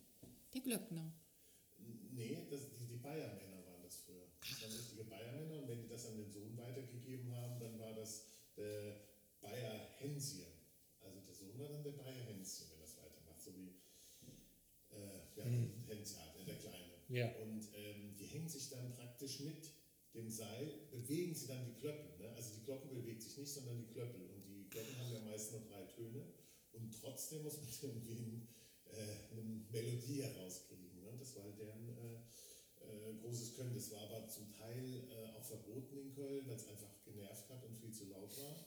[0.54, 1.14] Der Glöckner.
[2.12, 4.28] nee, das, die, die Bayermänner waren das früher.
[4.39, 7.93] Das waren richtige Bayermänner und wenn die das an den Sohn weitergegeben haben, dann war
[7.93, 9.01] das der
[9.41, 10.47] Bayer Hensier.
[11.01, 13.76] Also der Sohn war dann der Bayer Hensier, wenn das weitermacht, so wie
[14.91, 16.93] äh, ja, Hensier, der, der Kleine.
[17.10, 17.36] Ja.
[17.41, 19.72] Und ähm, die hängen sich dann praktisch mit
[20.14, 22.18] dem Seil, bewegen sie dann die Klöppel.
[22.20, 22.34] Ne?
[22.36, 24.22] Also die Glocke bewegt sich nicht, sondern die Klöppel.
[24.30, 26.24] Und die Glocken haben ja meist nur drei Töne.
[26.74, 28.47] Und trotzdem muss man irgendwie in,
[28.86, 31.01] äh, eine Melodie herauskriegen.
[31.01, 31.18] Ne?
[31.18, 32.16] Das war halt deren äh,
[32.86, 33.74] äh, großes Können.
[33.74, 37.64] Das war aber zum Teil äh, auch verboten in Köln, weil es einfach genervt hat
[37.66, 38.66] und viel zu laut war.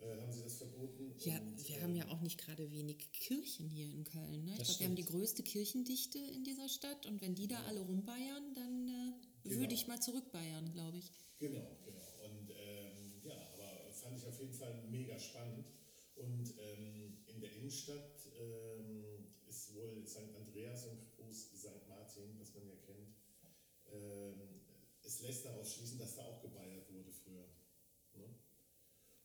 [0.00, 1.14] Äh, haben sie das verboten?
[1.20, 4.44] Ja, und, wir haben ja auch nicht gerade wenig Kirchen hier in Köln.
[4.44, 4.52] Ne?
[4.52, 7.80] Ich glaube, wir haben die größte Kirchendichte in dieser Stadt und wenn die da alle
[7.80, 9.60] rumbayern, dann äh, Genau.
[9.60, 11.12] würde ich mal zurückbayern, glaube ich.
[11.38, 12.06] Genau, genau.
[12.24, 15.66] Und ähm, ja, aber fand ich auf jeden Fall mega spannend.
[16.14, 20.34] Und ähm, in der Innenstadt ähm, ist wohl St.
[20.34, 21.88] Andreas und Groß St.
[21.88, 23.14] Martin, was man ja kennt.
[23.92, 24.60] Ähm,
[25.02, 27.46] es lässt darauf schließen, dass da auch gebeiert wurde früher.
[28.14, 28.24] Ne?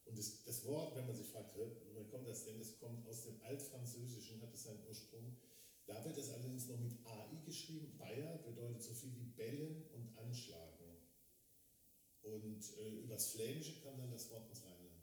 [0.05, 2.57] Und das, das Wort, wenn man sich fragt, woher kommt das denn?
[2.57, 5.37] Das kommt aus dem Altfranzösischen, hat es seinen Ursprung.
[5.89, 7.97] Da wird es allerdings noch mit AI geschrieben.
[7.97, 10.85] Bayer bedeutet so viel wie bellen und anschlagen.
[12.21, 15.01] Und äh, übers Flämische kam dann das Wort ins Rheinland.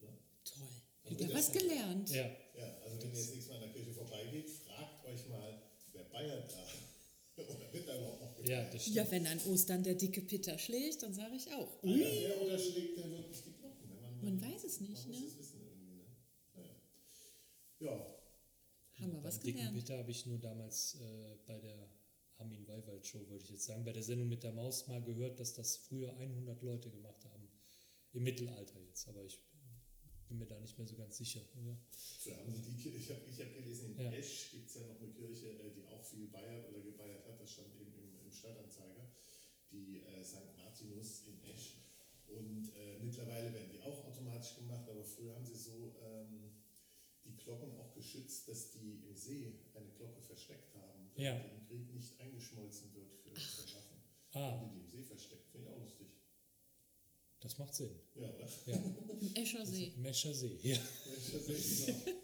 [0.00, 0.08] Ne?
[0.44, 0.66] Toll.
[1.04, 2.10] Also Wieder was gelernt.
[2.10, 2.26] Ja,
[2.56, 5.62] Ja, also wenn ihr jetzt nächstes Mal an der Kirche vorbeigeht, fragt euch mal,
[5.92, 6.66] wer Bayer da?
[7.42, 8.74] Oder wird da überhaupt noch ja, gebeiert?
[8.74, 8.96] das stimmt.
[8.96, 11.80] Ja, wenn an Ostern der dicke Pitter schlägt, dann sage ich auch.
[11.84, 11.98] Ui.
[11.98, 13.88] Der oder schlägt der wirklich die Glocken?
[13.88, 14.18] ne?
[14.22, 15.20] Man weiß es nicht, man ne?
[15.20, 16.04] muss es wissen irgendwie, ne?
[16.54, 16.74] Naja.
[17.80, 18.13] Ja,
[19.04, 19.76] Haben wir was Dicken gelernt.
[19.76, 21.88] Peter habe ich nur damals äh, bei der
[22.38, 25.38] Armin Weiwald Show, wollte ich jetzt sagen, bei der Sendung mit der Maus mal gehört,
[25.38, 27.48] dass das früher 100 Leute gemacht haben.
[28.12, 29.40] Im Mittelalter jetzt, aber ich
[30.28, 31.40] bin mir da nicht mehr so ganz sicher.
[31.54, 31.76] Ja.
[31.90, 34.12] so haben sie die Kirche, ich habe hab gelesen, in Ja.
[34.12, 37.40] Esch gibt es ja noch eine Kirche, äh, die auch viel bayert oder gebeiert hat,
[37.40, 39.10] das stand eben im, im Stadtanzeiger,
[39.70, 40.56] die äh, St.
[40.56, 41.78] Martinus in Esch.
[42.26, 46.63] Und äh, mittlerweile werden die auch automatisch gemacht, aber früher haben sie so ähm,
[47.24, 51.38] die Glocken auch geschützt, dass die im See eine Glocke versteckt haben, damit Ja.
[51.38, 54.02] die im Krieg nicht eingeschmolzen wird für, Waffen.
[54.32, 56.06] Ah, Haben die die im See versteckt, finde ich auch lustig.
[57.40, 57.90] das macht Sinn.
[58.14, 58.48] Ja, oder?
[58.66, 58.76] Ja.
[59.20, 59.92] Im Escher See.
[59.98, 60.76] Mescher See, ja.
[60.76, 61.94] Ist doch-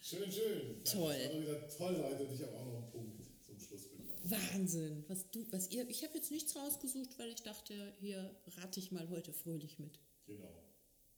[0.00, 0.76] Schön, schön.
[0.84, 1.14] Ja, Toll.
[1.18, 2.24] Das war wieder toll, Leute.
[2.26, 4.08] Und ich habe auch noch einen Punkt zum Schluss bekommen.
[4.24, 5.04] Wahnsinn.
[5.06, 5.86] Was du, was ihr.
[5.90, 10.00] Ich habe jetzt nichts rausgesucht, weil ich dachte, hier rate ich mal heute fröhlich mit.
[10.26, 10.48] Genau.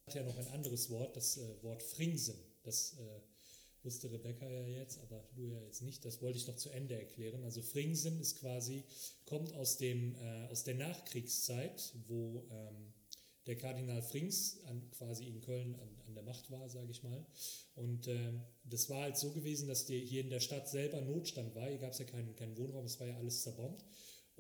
[0.07, 2.35] Hat ja noch ein anderes Wort, das äh, Wort Fringsen.
[2.63, 3.21] Das äh,
[3.83, 6.05] wusste Rebecca ja jetzt, aber du ja jetzt nicht.
[6.05, 7.45] Das wollte ich noch zu Ende erklären.
[7.45, 8.85] Also Fringsen ist quasi,
[9.25, 12.93] kommt aus, dem, äh, aus der Nachkriegszeit, wo ähm,
[13.47, 17.25] der Kardinal Frings an, quasi in Köln an, an der Macht war, sage ich mal.
[17.75, 21.55] Und ähm, das war halt so gewesen, dass die, hier in der Stadt selber Notstand
[21.55, 21.69] war.
[21.69, 23.85] Hier gab es ja keinen, keinen Wohnraum, es war ja alles zerbombt.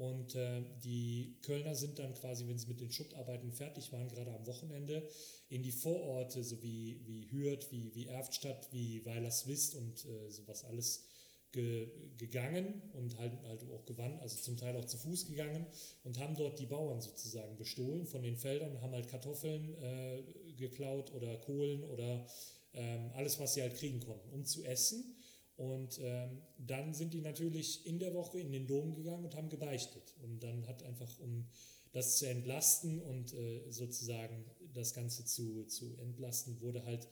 [0.01, 4.33] Und äh, die Kölner sind dann quasi, wenn sie mit den Schuttarbeiten fertig waren, gerade
[4.33, 5.07] am Wochenende,
[5.51, 10.65] in die Vororte, so wie, wie Hürth, wie, wie Erftstadt, wie Weilerswist und äh, sowas
[10.65, 11.05] alles
[11.53, 15.67] ge, gegangen und halt, halt auch gewandt, also zum Teil auch zu Fuß gegangen
[16.05, 20.23] und haben dort die Bauern sozusagen bestohlen von den Feldern und haben halt Kartoffeln äh,
[20.57, 22.27] geklaut oder Kohlen oder
[22.73, 25.15] ähm, alles, was sie halt kriegen konnten, um zu essen.
[25.61, 29.51] Und ähm, dann sind die natürlich in der Woche in den Dom gegangen und haben
[29.51, 30.15] gebeichtet.
[30.23, 31.47] Und dann hat einfach, um
[31.93, 37.07] das zu entlasten und äh, sozusagen das Ganze zu, zu entlasten, wurde halt,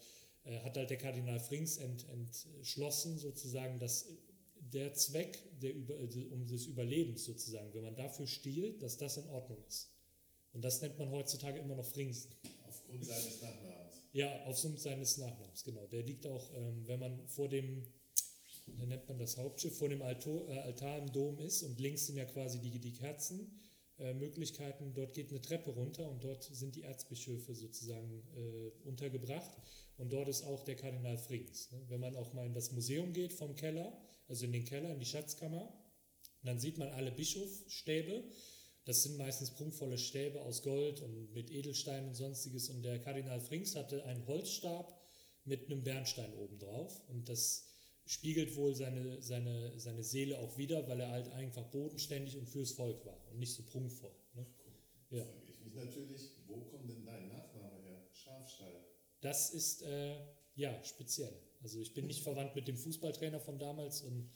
[0.45, 4.07] äh, hat halt der Kardinal Frings ent, entschlossen, sozusagen, dass
[4.73, 9.19] der Zweck der Über, äh, um des Überlebens sozusagen, wenn man dafür stiehlt, dass das
[9.19, 9.91] in Ordnung ist.
[10.55, 12.31] Und das nennt man heutzutage immer noch Fringsen.
[12.67, 14.03] Aufgrund seines Nachnamens.
[14.15, 15.87] Ja, aufgrund seines Nachnamens, genau.
[15.89, 17.85] Der liegt auch, ähm, wenn man vor dem,
[18.77, 22.07] da nennt man das Hauptschiff, vor dem Alto, äh, Altar im Dom ist und links
[22.07, 23.61] sind ja quasi die, die Kerzen.
[23.99, 24.15] Äh,
[24.95, 29.57] dort geht eine Treppe runter und dort sind die Erzbischöfe sozusagen äh, untergebracht
[29.97, 31.71] und dort ist auch der Kardinal Frings.
[31.73, 31.83] Ne?
[31.89, 33.93] Wenn man auch mal in das Museum geht vom Keller,
[34.29, 35.73] also in den Keller, in die Schatzkammer,
[36.43, 38.25] dann sieht man alle Bischofsstäbe.
[38.85, 42.71] Das sind meistens prunkvolle Stäbe aus Gold und mit Edelsteinen und sonstiges.
[42.71, 44.99] Und der Kardinal Frings hatte einen Holzstab
[45.45, 47.03] mit einem Bernstein obendrauf.
[47.09, 47.68] Und das
[48.09, 52.73] spiegelt wohl seine, seine, seine Seele auch wieder, weil er halt einfach bodenständig und fürs
[52.73, 54.15] Volk war und nicht so prunkvoll.
[54.35, 54.47] Ne?
[55.11, 55.25] Ja.
[55.25, 58.03] Frage ich mich natürlich, wo kommt denn dein Nachname her?
[58.11, 58.83] Schafstall.
[59.21, 60.17] Das ist äh,
[60.55, 61.39] ja speziell.
[61.61, 64.31] Also ich bin nicht verwandt mit dem Fußballtrainer von damals und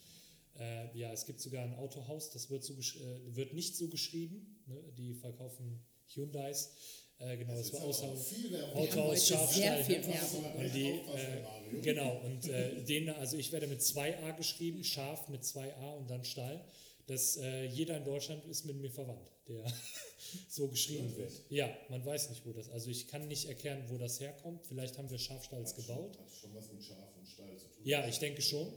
[0.58, 3.88] äh, ja, es gibt sogar ein Autohaus, das wird, so gesch- äh, wird nicht so
[3.88, 4.62] geschrieben.
[4.66, 4.82] Ne?
[4.98, 7.01] Die verkaufen Hyundais.
[7.24, 8.68] Äh, genau, das Jetzt war Außer, viel Werbung.
[8.74, 9.84] Wir haben Autohaus heute sehr Schafstall.
[9.84, 10.06] viel ne?
[10.08, 10.54] Werbung.
[10.56, 15.42] Und die, äh, genau, und äh, den, also ich werde mit 2a geschrieben, Schaf mit
[15.42, 16.64] 2a und dann Stall.
[17.06, 19.64] Das, äh, jeder in Deutschland ist mit mir verwandt, der
[20.48, 21.32] so geschrieben wird.
[21.50, 24.64] Ja, man weiß nicht, wo das, also ich kann nicht erklären, wo das herkommt.
[24.66, 26.18] Vielleicht haben wir Schafstalls Hat schon- gebaut.
[26.18, 27.82] Hat schon was mit Schaf und Stall zu tun.
[27.84, 28.72] Ja, ich denke schon.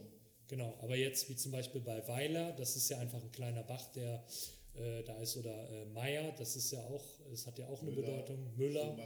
[0.48, 3.90] Genau, aber jetzt wie zum Beispiel bei Weiler, das ist ja einfach ein kleiner Bach,
[3.92, 4.24] der
[4.76, 7.90] äh, da ist, oder äh, Meier, das ist ja auch, das hat ja auch eine
[7.92, 8.56] Müller, Bedeutung.
[8.56, 8.96] Müller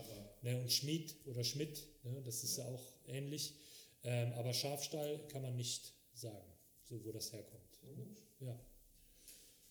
[0.42, 3.54] ne, und Schmied oder Schmidt, ne, das ist ja, auch ähnlich.
[4.02, 6.50] Ähm, aber Schafstall kann man nicht sagen.
[6.88, 7.78] so wo das herkommt.
[8.40, 8.46] Ja.
[8.46, 8.60] Ja.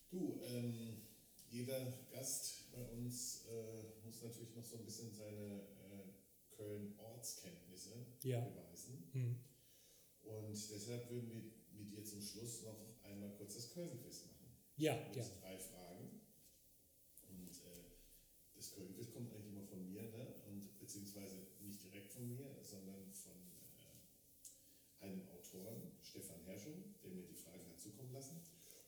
[0.10, 1.02] Du, ähm,
[1.50, 8.40] jeder Gast bei uns äh, muss natürlich noch so ein bisschen seine äh, Köln-Ortskenntnisse Ja.
[8.42, 9.10] beweisen.
[9.14, 9.40] Hm.
[10.24, 11.42] Und deshalb würden wir
[11.78, 14.40] mit dir zum Schluss noch einmal kurz das Köln-Quiz machen.
[14.78, 15.32] Ja, gerne.
[15.42, 16.22] drei Fragen.
[17.28, 18.58] Und äh,
[18.98, 20.36] das kommt eigentlich immer von mir, ne?
[20.48, 23.38] Und beziehungsweise nicht direkt von mir, sondern von
[25.02, 28.42] äh, einem Autoren, Stefan Herschung, der mir die Fragen hat zukommen lassen.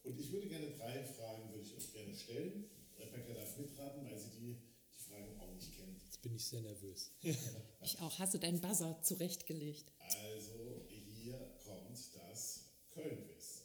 [0.04, 2.66] Und ich würde gerne drei Fragen, würde ich euch gerne stellen.
[3.00, 4.58] Rebecca darf mitraten, weil sie die,
[4.92, 6.02] die Fragen auch nicht kennt.
[6.04, 7.12] Jetzt bin ich sehr nervös.
[7.84, 8.20] Ich auch.
[8.20, 9.92] Hast du deinen Buzzer zurechtgelegt?
[10.00, 11.34] Also hier
[11.66, 13.64] kommt das Köln-Quiz.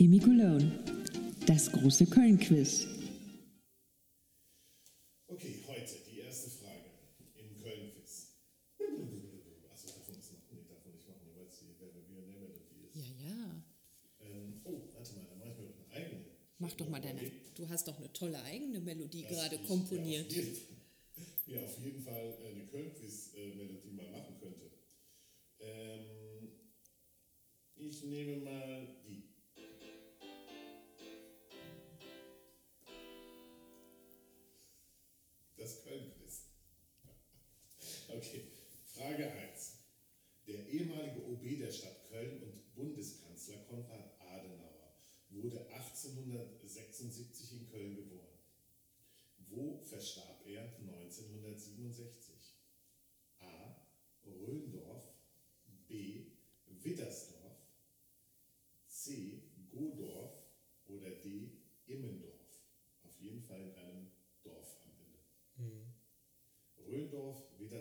[0.00, 0.84] Emi Cologne,
[1.46, 2.88] das große Köln-Quiz.
[5.32, 6.90] Okay, heute die erste Frage
[7.36, 8.36] im Köln-Quiz.
[9.72, 10.44] Achso, man das machen?
[10.50, 12.96] Nee, man nicht machen, weil es die Wer wird Millionär-Melodie ist.
[12.96, 13.64] Ja, ja.
[14.20, 16.24] Ähm, oh, warte mal, dann mache ich mir doch eine eigene.
[16.58, 17.32] Mach doch mal deine.
[17.54, 20.30] Du hast doch eine tolle eigene Melodie gerade ich komponiert.
[20.30, 20.66] Mir auf jeden,
[21.46, 24.70] mir auf jeden Fall äh, eine Köln-Quiz-Melodie mal machen könnte.
[25.60, 26.48] Ähm,
[27.74, 28.86] ich nehme mal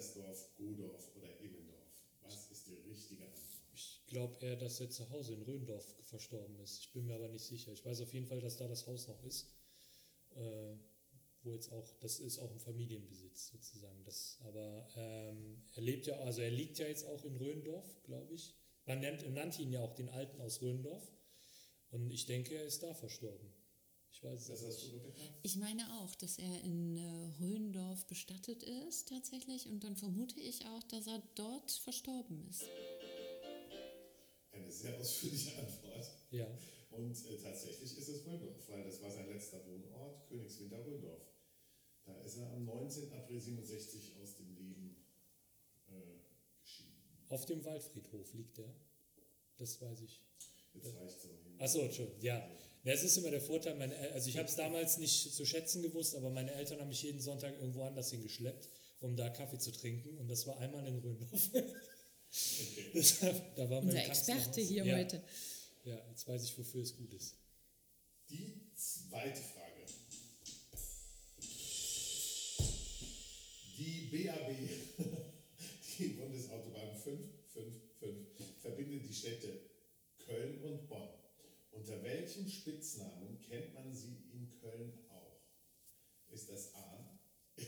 [0.01, 1.85] Widdersdorf, Godorf oder Immendorf.
[2.23, 3.45] Was ist die richtige Antwort?
[3.73, 6.79] Ich glaube eher, dass er zu Hause in Röndorf verstorben ist.
[6.79, 7.71] Ich bin mir aber nicht sicher.
[7.71, 9.47] Ich weiß auf jeden Fall, dass da das Haus noch ist.
[10.35, 10.75] Äh,
[11.43, 14.03] wo jetzt auch, das ist auch im Familienbesitz sozusagen.
[14.03, 18.33] Das, aber ähm, er lebt ja, also er liegt ja jetzt auch in Röndorf, glaube
[18.33, 18.55] ich.
[18.85, 21.11] Man nennt, nannte ihn ja auch den Alten aus Röndorf.
[21.91, 23.53] Und ich denke, er ist da verstorben.
[24.23, 25.03] Ich weiß es nicht.
[25.41, 30.65] Ich meine auch, dass er in äh, Röndorf bestattet ist tatsächlich und dann vermute ich
[30.67, 32.65] auch, dass er dort verstorben ist.
[34.51, 36.07] Eine sehr ausführliche Antwort.
[36.29, 36.47] Ja,
[36.91, 41.23] Und äh, tatsächlich ist es Röndorf, weil das war sein letzter Wohnort, Königswinter Röndorf.
[42.03, 43.11] Da ist er am 19.
[43.13, 44.95] April 67 aus dem Leben
[45.87, 46.19] äh,
[46.61, 46.93] geschieden.
[47.29, 48.73] auf dem Waldfriedhof liegt er.
[49.57, 50.21] Das weiß ich.
[50.73, 51.55] Jetzt reicht es aber hin.
[51.59, 52.49] Achso, Entschuldigung, ja.
[52.83, 56.15] Es ist immer der Vorteil, meine, also ich habe es damals nicht zu schätzen gewusst,
[56.15, 58.69] aber meine Eltern haben mich jeden Sonntag irgendwo anders hingeschleppt,
[59.01, 60.17] um da Kaffee zu trinken.
[60.17, 61.49] Und das war einmal in Röndorf.
[62.93, 64.97] Deshalb, da wir Unser Experte hier ja.
[64.97, 65.21] heute.
[65.83, 67.35] Ja, jetzt weiß ich, wofür es gut ist.
[68.29, 69.85] Die zweite Frage.
[73.77, 74.55] Die BAB,
[75.99, 79.70] die Bundesautobahn 555, verbindet die Städte
[80.31, 81.09] Köln und Bonn.
[81.71, 85.41] Unter welchem Spitznamen kennt man sie in Köln auch?
[86.29, 87.19] Ist das A?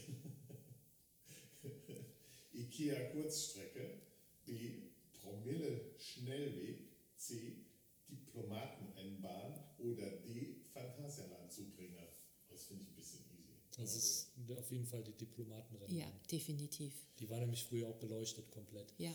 [2.53, 4.01] IKEA Kurzstrecke,
[4.45, 4.91] B.
[5.11, 6.87] Promille Schnellweg,
[7.17, 7.65] C.
[8.07, 10.61] Diplomatenrennbahn oder D.
[10.73, 12.07] Phantasialand-Zubringer?
[12.49, 13.57] Das finde ich ein bisschen easy.
[13.75, 15.97] Das ist auf jeden Fall die Diplomatenrennen.
[15.97, 16.93] Ja, definitiv.
[17.19, 18.93] Die war nämlich früher auch beleuchtet komplett.
[18.97, 19.11] Ja.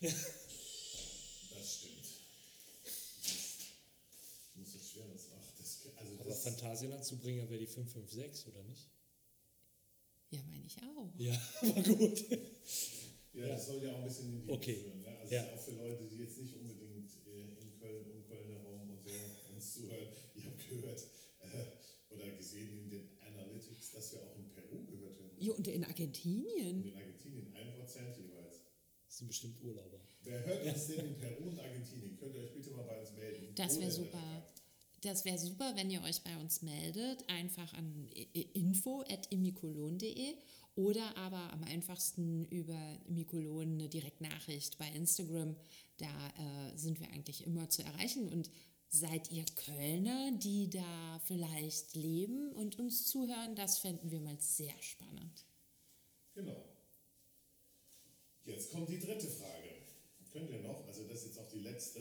[1.62, 2.06] Das stimmt.
[2.84, 8.62] Ich muss das schwer was ach, das, also Aber Phantasialand Zubringer wäre die 556, oder
[8.64, 8.88] nicht?
[10.30, 11.12] Ja, meine ich auch.
[11.18, 12.24] Ja, aber gut.
[13.34, 14.76] ja, das soll ja auch ein bisschen in die Okay.
[14.80, 15.02] führen.
[15.02, 15.18] Ne?
[15.18, 15.44] Also Ja.
[15.52, 19.10] auch für Leute, die jetzt nicht unbedingt äh, in Köln, um Köln herum und so
[19.54, 20.08] uns zuhören.
[20.34, 21.00] Ich habe gehört
[21.42, 25.36] äh, oder gesehen in den Analytics, dass wir auch in Peru gehört werden.
[25.38, 26.82] Jo, und in Und Argentinien.
[26.86, 28.62] in Argentinien 1% jeweils.
[29.06, 30.00] Das sind bestimmt Urlauber.
[30.22, 32.16] Wer hört uns denn in Peru und Argentinien?
[32.16, 33.54] Könnt ihr euch bitte mal bei uns melden?
[33.54, 34.46] Das wäre super.
[35.02, 37.28] Das wäre super, wenn ihr euch bei uns meldet.
[37.28, 38.08] Einfach an
[38.54, 40.36] info.imikolon.de
[40.76, 45.56] oder aber am einfachsten über Imikolon eine Direktnachricht bei Instagram.
[45.96, 48.28] Da äh, sind wir eigentlich immer zu erreichen.
[48.28, 48.48] Und
[48.88, 53.56] seid ihr Kölner, die da vielleicht leben und uns zuhören?
[53.56, 55.46] Das fänden wir mal sehr spannend.
[56.34, 56.64] Genau.
[58.44, 59.82] Jetzt kommt die dritte Frage.
[60.32, 62.00] Könnt ihr noch, also das ist jetzt auch die letzte,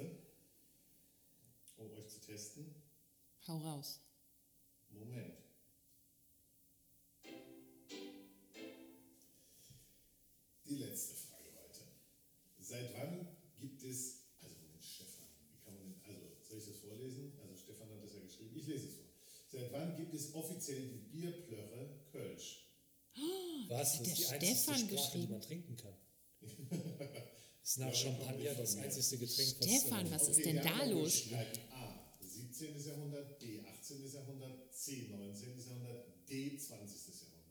[1.77, 2.80] um euch zu testen.
[3.47, 3.99] Hau raus.
[4.89, 5.33] Moment.
[10.65, 11.81] Die letzte Frage heute.
[12.59, 13.27] Seit wann
[13.59, 17.33] gibt es, also Moment, Stefan, wie kann man denn, also soll ich das vorlesen?
[17.41, 19.05] Also Stefan hat das ja geschrieben, ich lese es vor.
[19.49, 22.67] Seit wann gibt es offiziell die Bierplörre Kölsch?
[23.17, 23.97] Oh, Was?
[23.97, 25.97] Das, das ist die Stefan einzige Sprache, die man trinken kann.
[27.63, 31.23] ist nach ja, Champagner das einzige Getränk, Stefan, was, was ist denn da los?
[32.61, 32.71] Möglichkeiten.
[32.71, 32.79] A.
[32.81, 32.85] 17.
[32.85, 33.61] Jahrhundert, B.
[33.65, 34.11] 18.
[34.11, 35.07] Jahrhundert, C.
[35.09, 35.59] 19.
[35.59, 36.57] Jahrhundert, D.
[36.57, 37.07] 20.
[37.07, 37.41] Jahrhundert.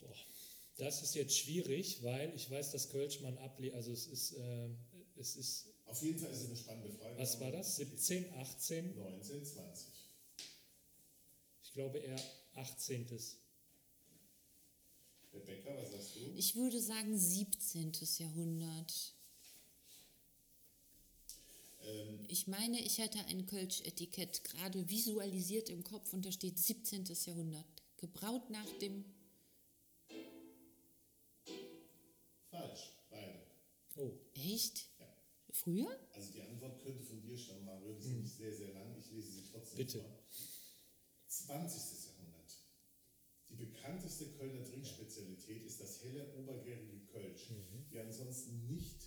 [0.00, 0.16] Boah,
[0.76, 3.74] das ist jetzt schwierig, weil ich weiß, dass Kölsch man ablehnt.
[3.74, 4.68] Also es ist, äh,
[5.16, 7.18] es ist, Auf jeden Fall ist es eine spannende Frage.
[7.18, 7.76] was war das?
[7.76, 8.96] 17, 18?
[8.96, 9.88] 19, 20.
[11.62, 12.20] Ich glaube eher
[12.54, 13.06] 18.
[15.32, 16.32] Rebecca, was sagst du?
[16.34, 17.92] Ich würde sagen 17.
[18.18, 19.15] Jahrhundert.
[21.86, 27.04] Ähm, Ich meine, ich hätte ein Kölsch-Etikett gerade visualisiert im Kopf und da steht 17.
[27.24, 27.66] Jahrhundert.
[27.96, 29.04] Gebraut nach dem.
[32.50, 33.42] falsch, beide.
[33.96, 34.88] Oh, Echt?
[34.98, 35.06] Ja.
[35.50, 35.98] Früher?
[36.14, 37.92] Also die Antwort könnte von dir stammen, Mario.
[37.94, 38.94] Die ist nämlich sehr, sehr lang.
[38.98, 40.00] Ich lese sie trotzdem Bitte.
[40.00, 40.22] vor.
[41.28, 42.04] 20.
[42.06, 42.56] Jahrhundert.
[43.48, 47.48] Die bekannteste Kölner Trinkspezialität ist das helle, obergärige Kölsch.
[47.90, 49.05] Die ansonsten nicht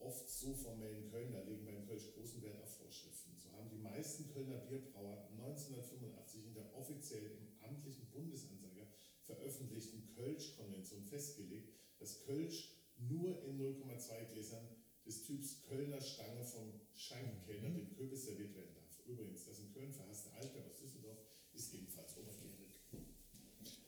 [0.00, 3.36] oft so formellen Kölner legen beim Kölsch großen Wert auf Vorschriften.
[3.36, 8.86] So haben die meisten Kölner Bierbrauer 1985 in der offiziell im amtlichen Bundesanzeiger
[9.24, 14.66] veröffentlichten Kölsch-Konvention festgelegt, dass Kölsch nur in 0,2 Gläsern
[15.06, 19.06] des Typs Kölner Stange vom Schankkellner dem Kürbis serviert werden darf.
[19.06, 21.18] Übrigens, das in Köln verhasste Altbier aus Düsseldorf
[21.52, 22.80] ist ebenfalls obergärig.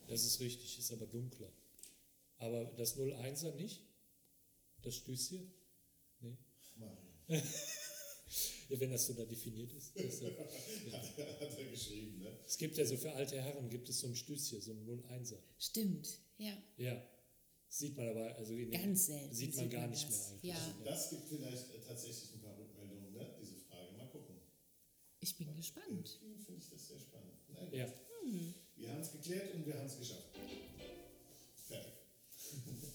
[0.07, 1.51] das ist richtig, ist aber dunkler.
[2.37, 3.81] Aber das 01er nicht?
[4.81, 5.51] Das Stößchen?
[6.75, 6.97] Mario.
[8.69, 9.91] Ja, wenn das so da definiert ist.
[9.95, 12.39] Das ja, Hat, er- hat er geschrieben, ne?
[12.47, 15.37] es gibt ja so für alte Herren gibt es so ein Stößchen, so ein 01er.
[15.59, 16.57] Stimmt, ja.
[16.77, 16.99] Ja.
[17.67, 20.17] Sieht man aber, also in den- Ganz selten Sieht man sieht gar man nicht das.
[20.17, 20.51] mehr eigentlich.
[20.53, 20.75] Ja.
[20.85, 23.35] Das gibt vielleicht äh, tatsächlich ein paar Rückmeldungen, ne?
[23.39, 23.91] diese Frage.
[23.97, 24.37] Mal gucken.
[25.19, 26.19] Ich bin gespannt.
[26.21, 27.33] Irgendwie finde ich das sehr spannend.
[27.47, 27.73] Gut.
[27.73, 27.93] Ja.
[28.75, 30.29] Wir haben es geklärt und wir haben es geschafft.
[31.67, 31.93] Fertig.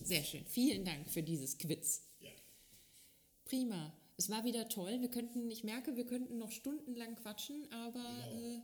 [0.02, 0.44] Sehr schön.
[0.46, 2.02] Vielen Dank für dieses Quiz.
[3.48, 3.92] Prima.
[4.18, 5.00] Es war wieder toll.
[5.00, 8.56] Wir könnten, ich merke, wir könnten noch stundenlang quatschen, aber Genau.
[8.56, 8.60] äh,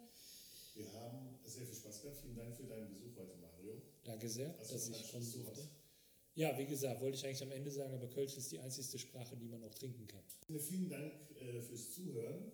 [0.74, 2.18] Wir haben sehr viel Spaß gehabt.
[2.20, 3.80] Vielen Dank für deinen Besuch heute, Mario.
[4.02, 5.68] Danke sehr, Hast dass ich kommen durfte.
[6.34, 9.36] Ja, wie gesagt, wollte ich eigentlich am Ende sagen, aber Kölsch ist die einzigste Sprache,
[9.36, 10.24] die man auch trinken kann.
[10.58, 12.50] Vielen Dank äh, fürs Zuhören.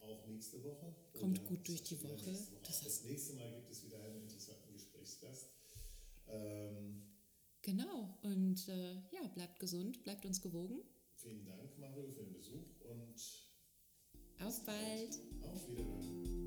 [0.00, 0.94] Auch nächste Woche.
[1.20, 2.30] Kommt gut durch die Woche.
[2.30, 5.50] nächste Das das nächste Mal gibt es wieder einen interessanten Gesprächsgast.
[6.28, 7.02] Ähm,
[7.60, 8.16] genau.
[8.22, 10.80] Und äh, ja, bleibt gesund, bleibt uns gewogen.
[11.18, 13.16] Vielen Dank, Mario, für den Besuch und
[14.40, 15.20] Auf bald.
[15.52, 16.37] auf Wiederhören.